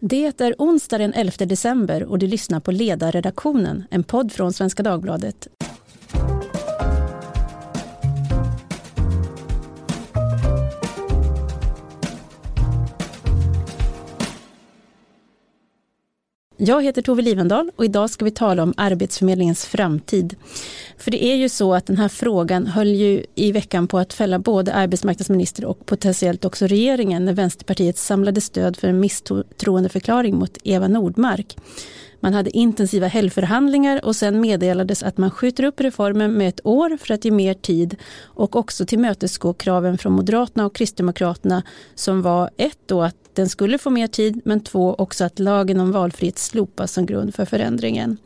Det 0.00 0.40
är 0.40 0.54
onsdag 0.58 0.98
den 0.98 1.12
11 1.12 1.32
december 1.38 2.04
och 2.04 2.18
du 2.18 2.26
lyssnar 2.26 2.60
på 2.60 2.72
Ledarredaktionen, 2.72 3.84
en 3.90 4.04
podd 4.04 4.32
från 4.32 4.52
Svenska 4.52 4.82
Dagbladet. 4.82 5.48
Jag 16.60 16.84
heter 16.84 17.02
Tove 17.02 17.22
Livendal 17.22 17.70
och 17.76 17.84
idag 17.84 18.10
ska 18.10 18.24
vi 18.24 18.30
tala 18.30 18.62
om 18.62 18.74
Arbetsförmedlingens 18.76 19.64
framtid. 19.64 20.36
För 20.96 21.10
det 21.10 21.24
är 21.24 21.34
ju 21.34 21.48
så 21.48 21.74
att 21.74 21.86
den 21.86 21.96
här 21.96 22.08
frågan 22.08 22.66
höll 22.66 22.88
ju 22.88 23.24
i 23.34 23.52
veckan 23.52 23.88
på 23.88 23.98
att 23.98 24.12
fälla 24.12 24.38
både 24.38 24.74
arbetsmarknadsminister 24.74 25.64
och 25.64 25.86
potentiellt 25.86 26.44
också 26.44 26.66
regeringen 26.66 27.24
när 27.24 27.32
Vänsterpartiet 27.32 27.98
samlade 27.98 28.40
stöd 28.40 28.76
för 28.76 28.88
en 28.88 29.00
misstroendeförklaring 29.00 30.36
mot 30.36 30.58
Eva 30.64 30.88
Nordmark. 30.88 31.56
Man 32.20 32.34
hade 32.34 32.56
intensiva 32.56 33.06
helgförhandlingar 33.06 34.04
och 34.04 34.16
sen 34.16 34.40
meddelades 34.40 35.02
att 35.02 35.18
man 35.18 35.30
skjuter 35.30 35.64
upp 35.64 35.80
reformen 35.80 36.32
med 36.32 36.48
ett 36.48 36.66
år 36.66 36.96
för 36.96 37.14
att 37.14 37.24
ge 37.24 37.30
mer 37.30 37.54
tid 37.54 37.96
och 38.22 38.56
också 38.56 38.86
tillmötesgå 38.86 39.52
kraven 39.52 39.98
från 39.98 40.12
Moderaterna 40.12 40.66
och 40.66 40.74
Kristdemokraterna 40.74 41.62
som 41.94 42.22
var 42.22 42.50
ett 42.56 42.78
då 42.86 43.02
att 43.02 43.16
den 43.34 43.48
skulle 43.48 43.78
få 43.78 43.90
mer 43.90 44.06
tid 44.06 44.40
men 44.44 44.60
två 44.60 44.94
också 44.94 45.24
att 45.24 45.38
lagen 45.38 45.80
om 45.80 45.92
valfrihet 45.92 46.38
slopas 46.38 46.92
som 46.92 47.06
grund 47.06 47.34
för 47.34 47.44
förändringen. 47.44 48.16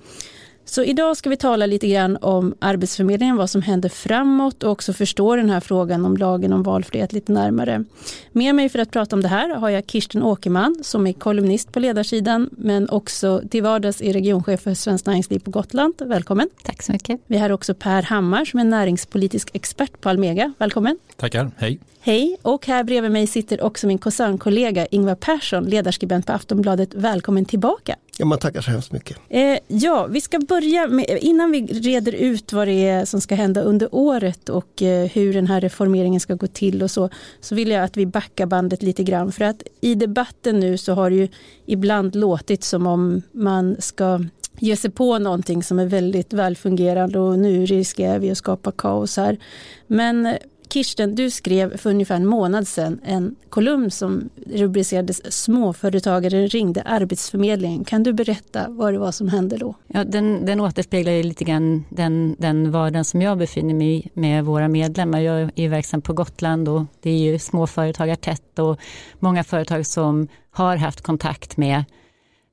Så 0.73 0.85
idag 0.85 1.17
ska 1.17 1.31
vi 1.31 1.37
tala 1.37 1.67
lite 1.67 1.89
grann 1.89 2.19
om 2.21 2.55
Arbetsförmedlingen, 2.59 3.37
vad 3.37 3.51
som 3.51 3.63
händer 3.63 3.89
framåt 3.89 4.63
och 4.63 4.71
också 4.71 4.93
förstå 4.93 5.37
den 5.37 5.51
här 5.51 5.61
frågan 5.61 6.05
om 6.05 6.17
lagen 6.17 6.53
om 6.53 6.63
valfrihet 6.63 7.13
lite 7.13 7.33
närmare. 7.33 7.85
Med 8.33 8.55
mig 8.55 8.69
för 8.69 8.79
att 8.79 8.91
prata 8.91 9.17
om 9.17 9.23
det 9.23 9.29
här 9.29 9.55
har 9.55 9.71
jag 9.71 9.87
Kirsten 9.87 10.23
Åkerman 10.23 10.77
som 10.83 11.07
är 11.07 11.13
kolumnist 11.13 11.73
på 11.73 11.81
ledarsidan 11.81 12.51
men 12.53 12.89
också 12.89 13.43
till 13.51 13.63
vardags 13.63 14.03
är 14.03 14.13
regionchef 14.13 14.61
för 14.61 14.75
Svenskt 14.75 15.07
Näringsliv 15.07 15.39
på 15.39 15.51
Gotland. 15.51 15.95
Välkommen! 15.99 16.49
Tack 16.65 16.83
så 16.83 16.93
mycket! 16.93 17.21
Vi 17.27 17.39
har 17.39 17.51
också 17.51 17.75
Per 17.75 18.03
Hammar 18.03 18.45
som 18.45 18.61
är 18.61 18.65
näringspolitisk 18.65 19.51
expert 19.53 20.01
på 20.01 20.09
Almega. 20.09 20.53
Välkommen! 20.59 20.99
Tackar, 21.23 21.51
hej! 21.57 21.79
Hej, 22.01 22.37
och 22.43 22.67
här 22.67 22.85
bredvid 22.85 23.11
mig 23.11 23.27
sitter 23.27 23.63
också 23.63 23.87
min 23.87 23.99
koncernkollega 23.99 24.87
Ingvar 24.87 25.15
Persson, 25.15 25.65
ledarskribent 25.65 26.27
på 26.27 26.33
Aftonbladet. 26.33 26.95
Välkommen 26.95 27.45
tillbaka. 27.45 27.97
Ja, 28.19 28.25
man 28.25 28.39
tackar 28.39 28.61
så 28.61 28.71
hemskt 28.71 28.93
mycket. 28.93 29.17
Eh, 29.29 29.59
ja, 29.67 30.07
vi 30.07 30.21
ska 30.21 30.39
börja 30.39 30.87
med, 30.87 31.19
innan 31.21 31.51
vi 31.51 31.67
reder 31.67 32.13
ut 32.13 32.53
vad 32.53 32.69
det 32.69 32.89
är 32.89 33.05
som 33.05 33.21
ska 33.21 33.35
hända 33.35 33.63
under 33.63 33.89
året 33.95 34.49
och 34.49 34.83
eh, 34.83 35.11
hur 35.11 35.35
den 35.35 35.47
här 35.47 35.61
reformeringen 35.61 36.21
ska 36.21 36.35
gå 36.35 36.47
till 36.47 36.83
och 36.83 36.91
så, 36.91 37.11
så 37.41 37.55
vill 37.55 37.71
jag 37.71 37.85
att 37.85 37.97
vi 37.97 38.07
backar 38.07 38.47
bandet 38.47 38.83
lite 38.83 39.03
grann. 39.03 39.33
För 39.33 39.45
att 39.45 39.63
i 39.81 39.95
debatten 39.95 40.61
nu 40.61 40.79
så 40.79 40.93
har 40.93 41.11
det 41.11 41.17
ju 41.17 41.29
ibland 41.67 42.17
låtit 42.17 42.65
som 42.65 42.87
om 42.87 43.23
man 43.33 43.77
ska 43.79 44.25
ge 44.59 44.77
sig 44.77 44.91
på 44.91 45.19
någonting 45.19 45.63
som 45.63 45.79
är 45.79 45.87
väldigt 45.87 46.33
välfungerande 46.33 47.19
och 47.19 47.39
nu 47.39 47.67
riskerar 47.67 48.19
vi 48.19 48.31
att 48.31 48.39
skapa 48.39 48.73
kaos 48.73 49.17
här. 49.17 49.39
Men 49.87 50.37
Kirsten, 50.73 51.15
du 51.15 51.31
skrev 51.31 51.77
för 51.77 51.91
ungefär 51.91 52.17
en 52.17 52.27
månad 52.27 52.69
sedan 52.69 53.01
en 53.05 53.37
kolumn 53.49 53.91
som 53.91 54.31
rubricerades 54.47 55.43
Småföretagaren 55.43 56.49
ringde 56.49 56.83
Arbetsförmedlingen. 56.83 57.85
Kan 57.85 58.03
du 58.03 58.13
berätta 58.13 58.67
vad 58.69 58.93
det 58.93 58.99
var 58.99 59.13
som 59.13 59.29
hände 59.29 59.57
då? 59.57 59.75
Ja, 59.87 60.05
den, 60.05 60.47
den 60.47 60.61
återspeglar 60.61 61.13
ju 61.13 61.23
lite 61.23 61.45
grann 61.45 61.85
den, 61.91 62.37
den 62.39 62.71
vardagen 62.71 63.05
som 63.05 63.23
jag 63.23 63.39
befinner 63.39 63.75
mig 63.75 63.99
i 63.99 64.09
med 64.15 64.45
våra 64.45 64.69
medlemmar. 64.69 65.21
Jag 65.21 65.51
är 65.55 65.69
verksam 65.69 66.03
på 66.03 66.13
Gotland 66.13 66.69
och 66.69 66.83
det 67.01 67.11
är 67.11 67.19
ju 67.19 67.39
småföretagartätt 67.39 68.59
och 68.59 68.81
många 69.19 69.45
företag 69.45 69.87
som 69.87 70.29
har 70.51 70.77
haft 70.77 71.01
kontakt 71.01 71.57
med 71.57 71.85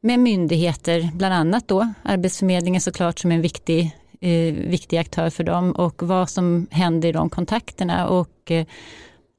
med 0.01 0.19
myndigheter, 0.19 1.09
bland 1.13 1.33
annat 1.33 1.67
då 1.67 1.93
Arbetsförmedlingen 2.03 2.81
såklart 2.81 3.19
som 3.19 3.31
en 3.31 3.41
viktig 3.41 3.95
eh, 4.19 4.53
viktig 4.53 4.97
aktör 4.97 5.29
för 5.29 5.43
dem 5.43 5.71
och 5.71 6.03
vad 6.03 6.29
som 6.29 6.67
händer 6.71 7.09
i 7.09 7.11
de 7.11 7.29
kontakterna. 7.29 8.07
Och 8.07 8.51
eh, 8.51 8.65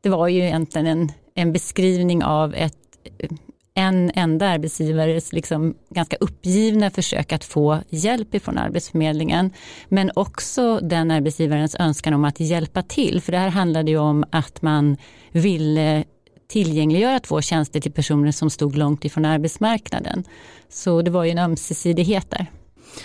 det 0.00 0.08
var 0.08 0.28
ju 0.28 0.40
egentligen 0.40 0.86
en, 0.86 1.12
en 1.34 1.52
beskrivning 1.52 2.24
av 2.24 2.54
ett 2.54 2.76
eh, 3.18 3.30
en 3.74 4.10
enda 4.14 4.48
arbetsgivares 4.48 5.32
liksom 5.32 5.74
ganska 5.90 6.16
uppgivna 6.16 6.90
försök 6.90 7.32
att 7.32 7.44
få 7.44 7.78
hjälp 7.88 8.34
ifrån 8.34 8.58
Arbetsförmedlingen. 8.58 9.50
Men 9.88 10.10
också 10.14 10.80
den 10.82 11.10
arbetsgivarens 11.10 11.76
önskan 11.78 12.14
om 12.14 12.24
att 12.24 12.40
hjälpa 12.40 12.82
till. 12.82 13.20
För 13.20 13.32
det 13.32 13.38
här 13.38 13.48
handlade 13.48 13.90
ju 13.90 13.98
om 13.98 14.24
att 14.30 14.62
man 14.62 14.96
ville 15.32 16.04
tillgängliggöra 16.48 17.20
två 17.20 17.40
tjänster 17.40 17.80
till 17.80 17.92
personer 17.92 18.32
som 18.32 18.50
stod 18.50 18.76
långt 18.76 19.04
ifrån 19.04 19.24
arbetsmarknaden. 19.24 20.24
Så 20.68 21.02
det 21.02 21.10
var 21.10 21.24
ju 21.24 21.30
en 21.30 21.38
ömsesidighet 21.38 22.30
där. 22.30 22.46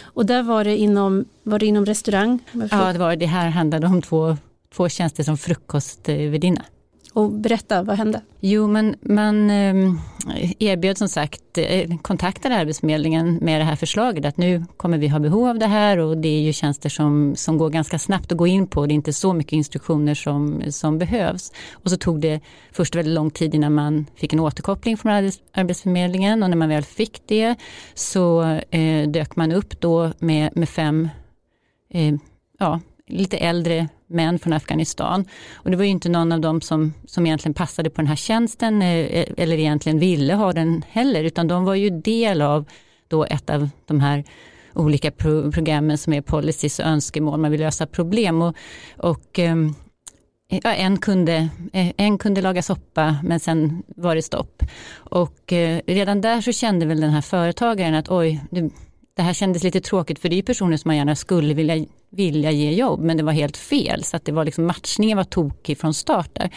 Och 0.02 0.26
där 0.26 0.44
var 0.44 0.64
det 0.64 0.78
inom, 0.78 1.26
var 1.44 1.60
det 1.60 1.66
inom 1.66 1.86
restaurang? 1.86 2.40
Ja, 2.72 2.94
det, 2.94 3.00
var, 3.00 3.16
det 3.16 3.26
här 3.26 3.50
handlade 3.50 3.88
om 3.88 4.02
två, 4.02 4.38
två 4.76 4.90
tjänster 4.90 5.24
som 5.24 5.38
frukostvärdinna. 5.38 6.62
Eh, 6.62 6.75
och 7.16 7.32
berätta, 7.32 7.84
vad 7.84 7.98
hände? 7.98 8.22
Jo, 8.40 8.68
men 8.68 8.96
man 9.02 9.50
ehm, 9.50 10.00
erbjöd 10.60 10.98
som 10.98 11.10
sagt, 11.10 11.58
eh, 11.58 11.98
kontaktade 12.02 12.56
Arbetsförmedlingen 12.56 13.40
med 13.42 13.62
det 13.62 13.66
här 13.66 13.76
förslaget 13.76 14.26
att 14.26 14.38
nu 14.38 14.66
kommer 14.78 14.98
vi 14.98 15.08
ha 15.08 15.20
behov 15.20 15.48
av 15.48 15.60
det 15.60 15.66
här 15.68 15.98
och 15.98 16.18
det 16.18 16.28
är 16.28 16.42
ju 16.42 16.54
tjänster 16.54 16.90
som, 16.90 17.34
som 17.36 17.58
går 17.58 17.70
ganska 17.70 18.00
snabbt 18.00 18.32
att 18.32 18.38
gå 18.38 18.48
in 18.48 18.68
på. 18.68 18.86
Det 18.86 18.94
är 18.94 18.96
inte 18.96 19.14
så 19.14 19.34
mycket 19.34 19.54
instruktioner 19.54 20.14
som, 20.14 20.64
som 20.70 20.98
behövs. 20.98 21.52
Och 21.74 21.90
så 21.90 21.98
tog 21.98 22.22
det 22.22 22.40
först 22.72 22.96
väldigt 22.96 23.14
lång 23.14 23.32
tid 23.32 23.56
innan 23.56 23.74
man 23.74 24.06
fick 24.16 24.34
en 24.34 24.40
återkoppling 24.40 24.98
från 24.98 25.12
Arbetsförmedlingen 25.54 26.44
och 26.44 26.50
när 26.50 26.58
man 26.58 26.70
väl 26.70 26.84
fick 26.84 27.22
det 27.28 27.56
så 27.94 28.44
eh, 28.72 29.10
dök 29.10 29.36
man 29.36 29.52
upp 29.52 29.82
då 29.82 30.12
med, 30.20 30.58
med 30.58 30.70
fem 30.70 31.10
eh, 31.90 32.16
ja, 32.60 32.80
lite 33.08 33.38
äldre 33.38 33.88
män 34.08 34.40
från 34.40 34.54
Afghanistan. 34.54 35.26
Och 35.54 35.72
det 35.72 35.78
var 35.78 35.84
ju 35.84 35.90
inte 35.90 36.10
någon 36.10 36.32
av 36.32 36.42
dem 36.42 36.62
som, 36.62 36.94
som 37.06 37.26
egentligen 37.26 37.54
passade 37.54 37.90
på 37.90 38.02
den 38.02 38.08
här 38.08 38.16
tjänsten 38.16 38.82
eh, 38.82 38.90
eh, 38.90 39.26
eller 39.38 39.58
egentligen 39.58 40.00
ville 40.00 40.34
ha 40.34 40.54
den 40.54 40.84
heller, 40.90 41.24
utan 41.24 41.48
de 41.48 41.66
var 41.66 41.76
ju 41.76 41.90
del 41.90 42.42
av 42.42 42.66
då 43.08 43.26
ett 43.26 43.50
av 43.50 43.70
de 43.86 44.00
här 44.00 44.24
olika 44.74 45.12
pro 45.12 45.52
programmen 45.52 45.98
som 45.98 46.14
är 46.14 46.22
policies 46.22 46.80
och 46.80 46.86
önskemål, 46.86 47.40
man 47.40 47.52
vill 47.52 47.62
lösa 47.62 47.88
problem. 47.88 48.42
Och, 48.42 48.56
och 48.98 49.40
ehm, 49.40 49.76
Ja, 50.48 50.74
en, 50.74 50.98
kunde, 50.98 51.50
eh, 51.74 51.92
en 51.98 52.18
kunde 52.18 52.42
laga 52.42 52.62
soppa 52.62 53.18
men 53.24 53.40
sen 53.40 53.84
var 53.88 54.16
det 54.16 54.22
stopp. 54.22 54.64
Och 54.94 55.54
eh, 55.54 55.82
redan 55.88 56.22
där 56.22 56.42
så 56.42 56.52
kände 56.52 56.86
väl 56.86 57.02
den 57.02 57.10
här 57.10 57.22
företagaren 57.22 57.96
att 57.96 58.10
oj, 58.10 58.42
det 59.16 59.22
här 59.22 59.34
kändes 59.34 59.64
lite 59.64 59.82
tråkigt 59.82 60.20
för 60.20 60.30
det 60.30 60.38
är 60.38 60.44
personer 60.44 60.78
som 60.78 60.90
man 60.90 60.98
gärna 60.98 61.16
skulle 61.16 61.54
vilja, 61.54 61.86
vilja 62.10 62.52
ge 62.52 62.72
jobb 62.72 63.00
men 63.00 63.18
det 63.18 63.24
var 63.24 63.32
helt 63.32 63.58
fel 63.58 64.04
så 64.04 64.18
att 64.18 64.26
det 64.26 64.32
var 64.32 64.46
liksom 64.46 64.66
matchningen 64.66 65.18
var 65.18 65.24
tokig 65.24 65.78
från 65.78 65.94
start 65.94 66.30
där. 66.34 66.50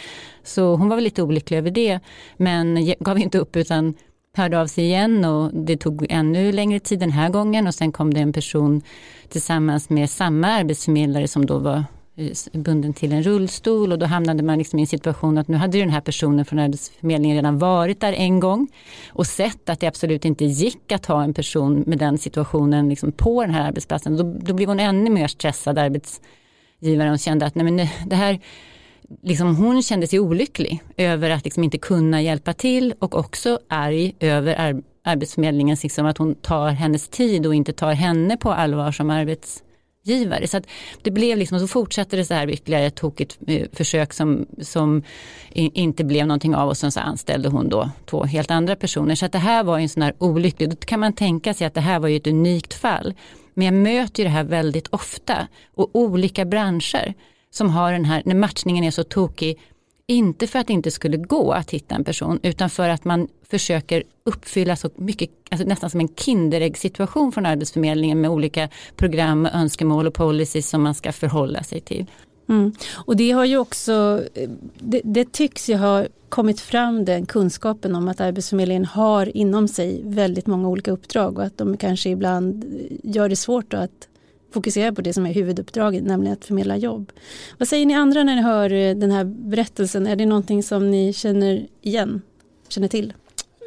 Så 0.43 0.75
hon 0.75 0.89
var 0.89 0.95
väl 0.95 1.03
lite 1.03 1.23
olycklig 1.23 1.57
över 1.57 1.71
det 1.71 1.99
men 2.37 2.93
gav 2.99 3.19
inte 3.19 3.37
upp 3.37 3.55
utan 3.55 3.93
hörde 4.33 4.61
av 4.61 4.67
sig 4.67 4.83
igen 4.83 5.25
och 5.25 5.51
det 5.53 5.77
tog 5.77 6.05
ännu 6.09 6.51
längre 6.51 6.79
tid 6.79 6.99
den 6.99 7.11
här 7.11 7.29
gången 7.29 7.67
och 7.67 7.75
sen 7.75 7.91
kom 7.91 8.13
det 8.13 8.19
en 8.19 8.33
person 8.33 8.81
tillsammans 9.29 9.89
med 9.89 10.09
samma 10.09 10.47
arbetsförmedlare 10.47 11.27
som 11.27 11.45
då 11.45 11.57
var 11.57 11.83
bunden 12.51 12.93
till 12.93 13.11
en 13.11 13.23
rullstol 13.23 13.91
och 13.91 13.99
då 13.99 14.05
hamnade 14.05 14.43
man 14.43 14.57
liksom 14.57 14.79
i 14.79 14.81
en 14.81 14.87
situation 14.87 15.37
att 15.37 15.47
nu 15.47 15.57
hade 15.57 15.79
den 15.79 15.89
här 15.89 16.01
personen 16.01 16.45
från 16.45 16.59
Arbetsförmedlingen 16.59 17.35
redan 17.35 17.57
varit 17.57 17.99
där 17.99 18.13
en 18.13 18.39
gång 18.39 18.67
och 19.09 19.27
sett 19.27 19.69
att 19.69 19.79
det 19.79 19.87
absolut 19.87 20.25
inte 20.25 20.45
gick 20.45 20.91
att 20.91 21.05
ha 21.05 21.23
en 21.23 21.33
person 21.33 21.83
med 21.87 21.97
den 21.97 22.17
situationen 22.17 22.89
liksom 22.89 23.11
på 23.11 23.41
den 23.41 23.53
här 23.53 23.67
arbetsplatsen. 23.67 24.17
Då, 24.17 24.23
då 24.23 24.53
blev 24.53 24.69
hon 24.69 24.79
ännu 24.79 25.09
mer 25.09 25.27
stressad, 25.27 25.77
arbetsgivaren, 25.77 27.13
och 27.13 27.19
kände 27.19 27.45
att 27.45 27.55
nej 27.55 27.71
men 27.71 27.87
det 28.05 28.15
här 28.15 28.39
Liksom 29.23 29.55
hon 29.55 29.83
kände 29.83 30.07
sig 30.07 30.19
olycklig 30.19 30.83
över 30.97 31.29
att 31.29 31.43
liksom 31.43 31.63
inte 31.63 31.77
kunna 31.77 32.21
hjälpa 32.21 32.53
till 32.53 32.93
och 32.99 33.15
också 33.15 33.59
arg 33.67 34.15
över 34.19 34.55
ar 34.59 34.81
Arbetsförmedlingens, 35.03 35.83
liksom 35.83 36.05
att 36.05 36.17
hon 36.17 36.35
tar 36.35 36.69
hennes 36.69 37.09
tid 37.09 37.45
och 37.45 37.55
inte 37.55 37.73
tar 37.73 37.93
henne 37.93 38.37
på 38.37 38.53
allvar 38.53 38.91
som 38.91 39.09
arbets 39.09 39.63
arbetsgivare. 40.09 40.47
Så 40.47 40.57
att 40.57 40.67
det 41.01 41.11
blev 41.11 41.37
liksom, 41.37 41.59
så 41.59 41.67
fortsatte 41.67 42.15
det 42.15 42.25
så 42.25 42.33
här 42.33 42.49
ytterligare 42.49 42.85
ett 42.85 42.95
tokigt 42.95 43.37
eh, 43.47 43.67
försök 43.73 44.13
som, 44.13 44.45
som 44.61 45.03
inte 45.51 46.03
blev 46.03 46.27
någonting 46.27 46.55
av 46.55 46.69
och 46.69 46.77
sen 46.77 46.91
så 46.91 46.99
anställde 46.99 47.49
hon 47.49 47.69
då 47.69 47.89
två 48.05 48.23
helt 48.23 48.51
andra 48.51 48.75
personer. 48.75 49.15
Så 49.15 49.25
att 49.25 49.31
det 49.31 49.37
här 49.37 49.63
var 49.63 49.79
en 49.79 49.89
sån 49.89 50.03
här 50.03 50.13
olycklig, 50.17 50.69
då 50.69 50.75
kan 50.75 50.99
man 50.99 51.13
tänka 51.13 51.53
sig 51.53 51.67
att 51.67 51.73
det 51.73 51.81
här 51.81 51.99
var 51.99 52.07
ju 52.07 52.17
ett 52.17 52.27
unikt 52.27 52.73
fall. 52.73 53.13
Men 53.53 53.65
jag 53.65 53.73
möter 53.73 54.23
ju 54.23 54.29
det 54.29 54.33
här 54.33 54.43
väldigt 54.43 54.87
ofta 54.87 55.47
och 55.75 55.89
olika 55.93 56.45
branscher 56.45 57.13
som 57.51 57.69
har 57.69 57.91
den 57.91 58.05
här, 58.05 58.21
när 58.25 58.35
matchningen 58.35 58.83
är 58.83 58.91
så 58.91 59.03
tokig, 59.03 59.59
inte 60.09 60.47
för 60.47 60.59
att 60.59 60.67
det 60.67 60.73
inte 60.73 60.91
skulle 60.91 61.17
gå 61.17 61.51
att 61.51 61.71
hitta 61.71 61.95
en 61.95 62.03
person 62.03 62.39
utan 62.43 62.69
för 62.69 62.89
att 62.89 63.05
man 63.05 63.27
försöker 63.49 64.03
uppfylla 64.23 64.75
så 64.75 64.89
mycket, 64.95 65.29
alltså 65.51 65.67
nästan 65.67 65.89
som 65.89 65.99
en 65.99 66.07
Kinderägg-situation 66.07 67.31
från 67.31 67.45
Arbetsförmedlingen 67.45 68.21
med 68.21 68.31
olika 68.31 68.69
program, 68.95 69.45
önskemål 69.45 70.07
och 70.07 70.13
policies 70.13 70.69
som 70.69 70.81
man 70.81 70.95
ska 70.95 71.11
förhålla 71.11 71.63
sig 71.63 71.81
till. 71.81 72.05
Mm. 72.49 72.73
Och 72.95 73.15
det 73.15 73.31
har 73.31 73.45
ju 73.45 73.57
också, 73.57 74.23
det, 74.79 75.01
det, 75.03 75.31
tycks 75.31 75.69
ju 75.69 75.75
ha 75.75 76.05
kommit 76.29 76.59
fram 76.59 77.05
den 77.05 77.25
kunskapen 77.25 77.95
om 77.95 78.07
att 78.07 78.21
Arbetsförmedlingen 78.21 78.85
har 78.85 79.37
inom 79.37 79.67
sig 79.67 80.01
väldigt 80.03 80.47
många 80.47 80.69
olika 80.69 80.91
uppdrag 80.91 81.37
och 81.37 81.43
att 81.43 81.57
de 81.57 81.77
kanske 81.77 82.09
ibland 82.09 82.65
gör 83.03 83.29
det 83.29 83.35
svårt 83.35 83.73
att 83.73 84.08
fokusera 84.51 84.93
på 84.93 85.01
det 85.01 85.13
som 85.13 85.25
är 85.25 85.33
huvuduppdraget, 85.33 86.03
nämligen 86.03 86.33
att 86.33 86.45
förmedla 86.45 86.77
jobb. 86.77 87.11
Vad 87.57 87.67
säger 87.67 87.85
ni 87.85 87.93
andra 87.93 88.23
när 88.23 88.35
ni 88.35 88.41
hör 88.41 88.69
den 88.95 89.11
här 89.11 89.23
berättelsen? 89.23 90.07
Är 90.07 90.15
det 90.15 90.25
någonting 90.25 90.63
som 90.63 90.91
ni 90.91 91.13
känner 91.13 91.67
igen, 91.81 92.21
känner 92.69 92.87
till? 92.87 93.13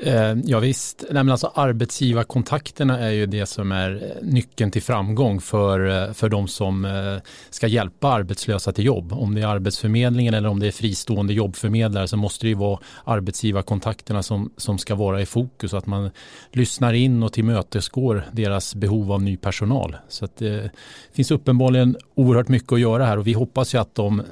Eh, 0.04 0.34
ja, 0.44 0.58
visst, 0.58 1.04
Nej, 1.10 1.24
men 1.24 1.30
alltså 1.30 1.52
arbetsgivarkontakterna 1.54 2.98
är 2.98 3.10
ju 3.10 3.26
det 3.26 3.46
som 3.46 3.72
är 3.72 3.94
eh, 3.94 4.26
nyckeln 4.28 4.70
till 4.70 4.82
framgång 4.82 5.40
för, 5.40 6.02
eh, 6.08 6.12
för 6.12 6.28
de 6.28 6.48
som 6.48 6.84
eh, 6.84 7.16
ska 7.50 7.66
hjälpa 7.66 8.08
arbetslösa 8.08 8.72
till 8.72 8.84
jobb. 8.84 9.12
Om 9.12 9.34
det 9.34 9.40
är 9.40 9.46
Arbetsförmedlingen 9.46 10.34
eller 10.34 10.48
om 10.48 10.60
det 10.60 10.66
är 10.66 10.72
fristående 10.72 11.32
jobbförmedlare 11.32 12.08
så 12.08 12.16
måste 12.16 12.44
det 12.44 12.48
ju 12.48 12.54
vara 12.54 12.78
arbetsgivarkontakterna 13.04 14.22
som, 14.22 14.50
som 14.56 14.78
ska 14.78 14.94
vara 14.94 15.20
i 15.20 15.26
fokus. 15.26 15.74
Att 15.74 15.86
man 15.86 16.10
lyssnar 16.50 16.92
in 16.92 17.22
och 17.22 17.32
tillmötesgår 17.32 18.26
deras 18.32 18.74
behov 18.74 19.12
av 19.12 19.22
ny 19.22 19.36
personal. 19.36 19.96
Så 20.08 20.24
att 20.24 20.36
det 20.36 20.70
finns 21.12 21.30
uppenbarligen 21.30 21.96
oerhört 22.14 22.48
mycket 22.48 22.72
att 22.72 22.80
göra 22.80 23.06
här 23.06 23.18
och 23.18 23.26
vi 23.26 23.32
hoppas 23.32 23.74
ju 23.74 23.78
att 23.78 23.94
de, 23.94 24.22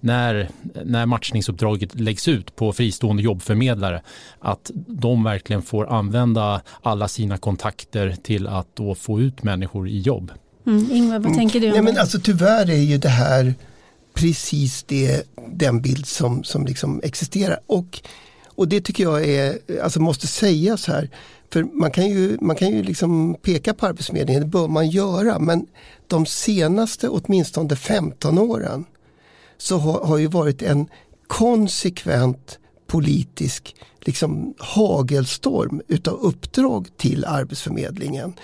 när, 0.00 0.48
när 0.84 1.06
matchningsuppdraget 1.06 2.00
läggs 2.00 2.28
ut 2.28 2.56
på 2.56 2.72
fristående 2.72 3.22
jobbförmedlare, 3.22 4.02
att 4.40 4.70
de 4.86 5.15
de 5.16 5.24
verkligen 5.24 5.62
får 5.62 5.92
använda 5.92 6.60
alla 6.82 7.08
sina 7.08 7.38
kontakter 7.38 8.16
till 8.22 8.46
att 8.46 8.76
då 8.76 8.94
få 8.94 9.20
ut 9.20 9.42
människor 9.42 9.88
i 9.88 10.00
jobb. 10.00 10.32
Mm. 10.66 10.92
Ingvar, 10.92 11.18
vad 11.18 11.34
tänker 11.34 11.60
du? 11.60 11.66
Om 11.66 11.72
Nej, 11.72 11.82
men 11.82 11.98
alltså, 11.98 12.20
tyvärr 12.20 12.70
är 12.70 12.82
ju 12.82 12.98
det 12.98 13.08
här 13.08 13.54
precis 14.14 14.82
det, 14.82 15.28
den 15.48 15.82
bild 15.82 16.06
som, 16.06 16.44
som 16.44 16.66
liksom 16.66 17.00
existerar. 17.04 17.58
Och, 17.66 18.00
och 18.46 18.68
det 18.68 18.80
tycker 18.80 19.04
jag 19.04 19.28
är, 19.28 19.58
alltså 19.82 20.00
måste 20.00 20.26
sägas 20.26 20.86
här. 20.86 21.10
För 21.52 21.62
man 21.62 21.90
kan 21.90 22.06
ju, 22.06 22.38
man 22.40 22.56
kan 22.56 22.68
ju 22.68 22.82
liksom 22.82 23.36
peka 23.42 23.74
på 23.74 23.86
Arbetsförmedlingen, 23.86 24.42
det 24.42 24.48
bör 24.48 24.68
man 24.68 24.88
göra. 24.88 25.38
Men 25.38 25.66
de 26.06 26.26
senaste 26.26 27.08
åtminstone 27.08 27.76
15 27.76 28.38
åren 28.38 28.84
så 29.58 29.78
har, 29.78 30.04
har 30.04 30.18
ju 30.18 30.26
varit 30.26 30.62
en 30.62 30.86
konsekvent 31.26 32.58
politisk 32.86 33.76
liksom 34.00 34.54
hagelstorm 34.58 35.82
utav 35.88 36.14
uppdrag 36.14 36.88
till 36.96 37.24
Arbetsförmedlingen. 37.24 38.34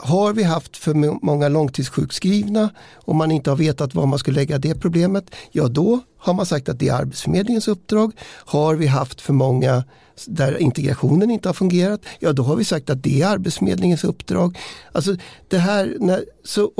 Har 0.00 0.32
vi 0.32 0.42
haft 0.42 0.76
för 0.76 0.94
många 1.24 1.48
långtidssjukskrivna 1.48 2.70
och 2.94 3.14
man 3.14 3.30
inte 3.30 3.50
har 3.50 3.56
vetat 3.56 3.94
var 3.94 4.06
man 4.06 4.18
skulle 4.18 4.40
lägga 4.40 4.58
det 4.58 4.74
problemet, 4.74 5.30
ja 5.52 5.68
då 5.68 6.00
har 6.18 6.34
man 6.34 6.46
sagt 6.46 6.68
att 6.68 6.78
det 6.78 6.88
är 6.88 6.94
Arbetsförmedlingens 6.94 7.68
uppdrag. 7.68 8.12
Har 8.24 8.74
vi 8.74 8.86
haft 8.86 9.20
för 9.20 9.32
många 9.32 9.84
där 10.26 10.58
integrationen 10.58 11.30
inte 11.30 11.48
har 11.48 11.54
fungerat, 11.54 12.00
ja 12.18 12.32
då 12.32 12.42
har 12.42 12.56
vi 12.56 12.64
sagt 12.64 12.90
att 12.90 13.02
det 13.02 13.22
är 13.22 13.26
Arbetsförmedlingens 13.26 14.04
uppdrag. 14.04 14.58
Alltså 14.92 15.16
det 15.48 15.58
här, 15.58 15.96
när, 16.00 16.24
så, 16.44 16.70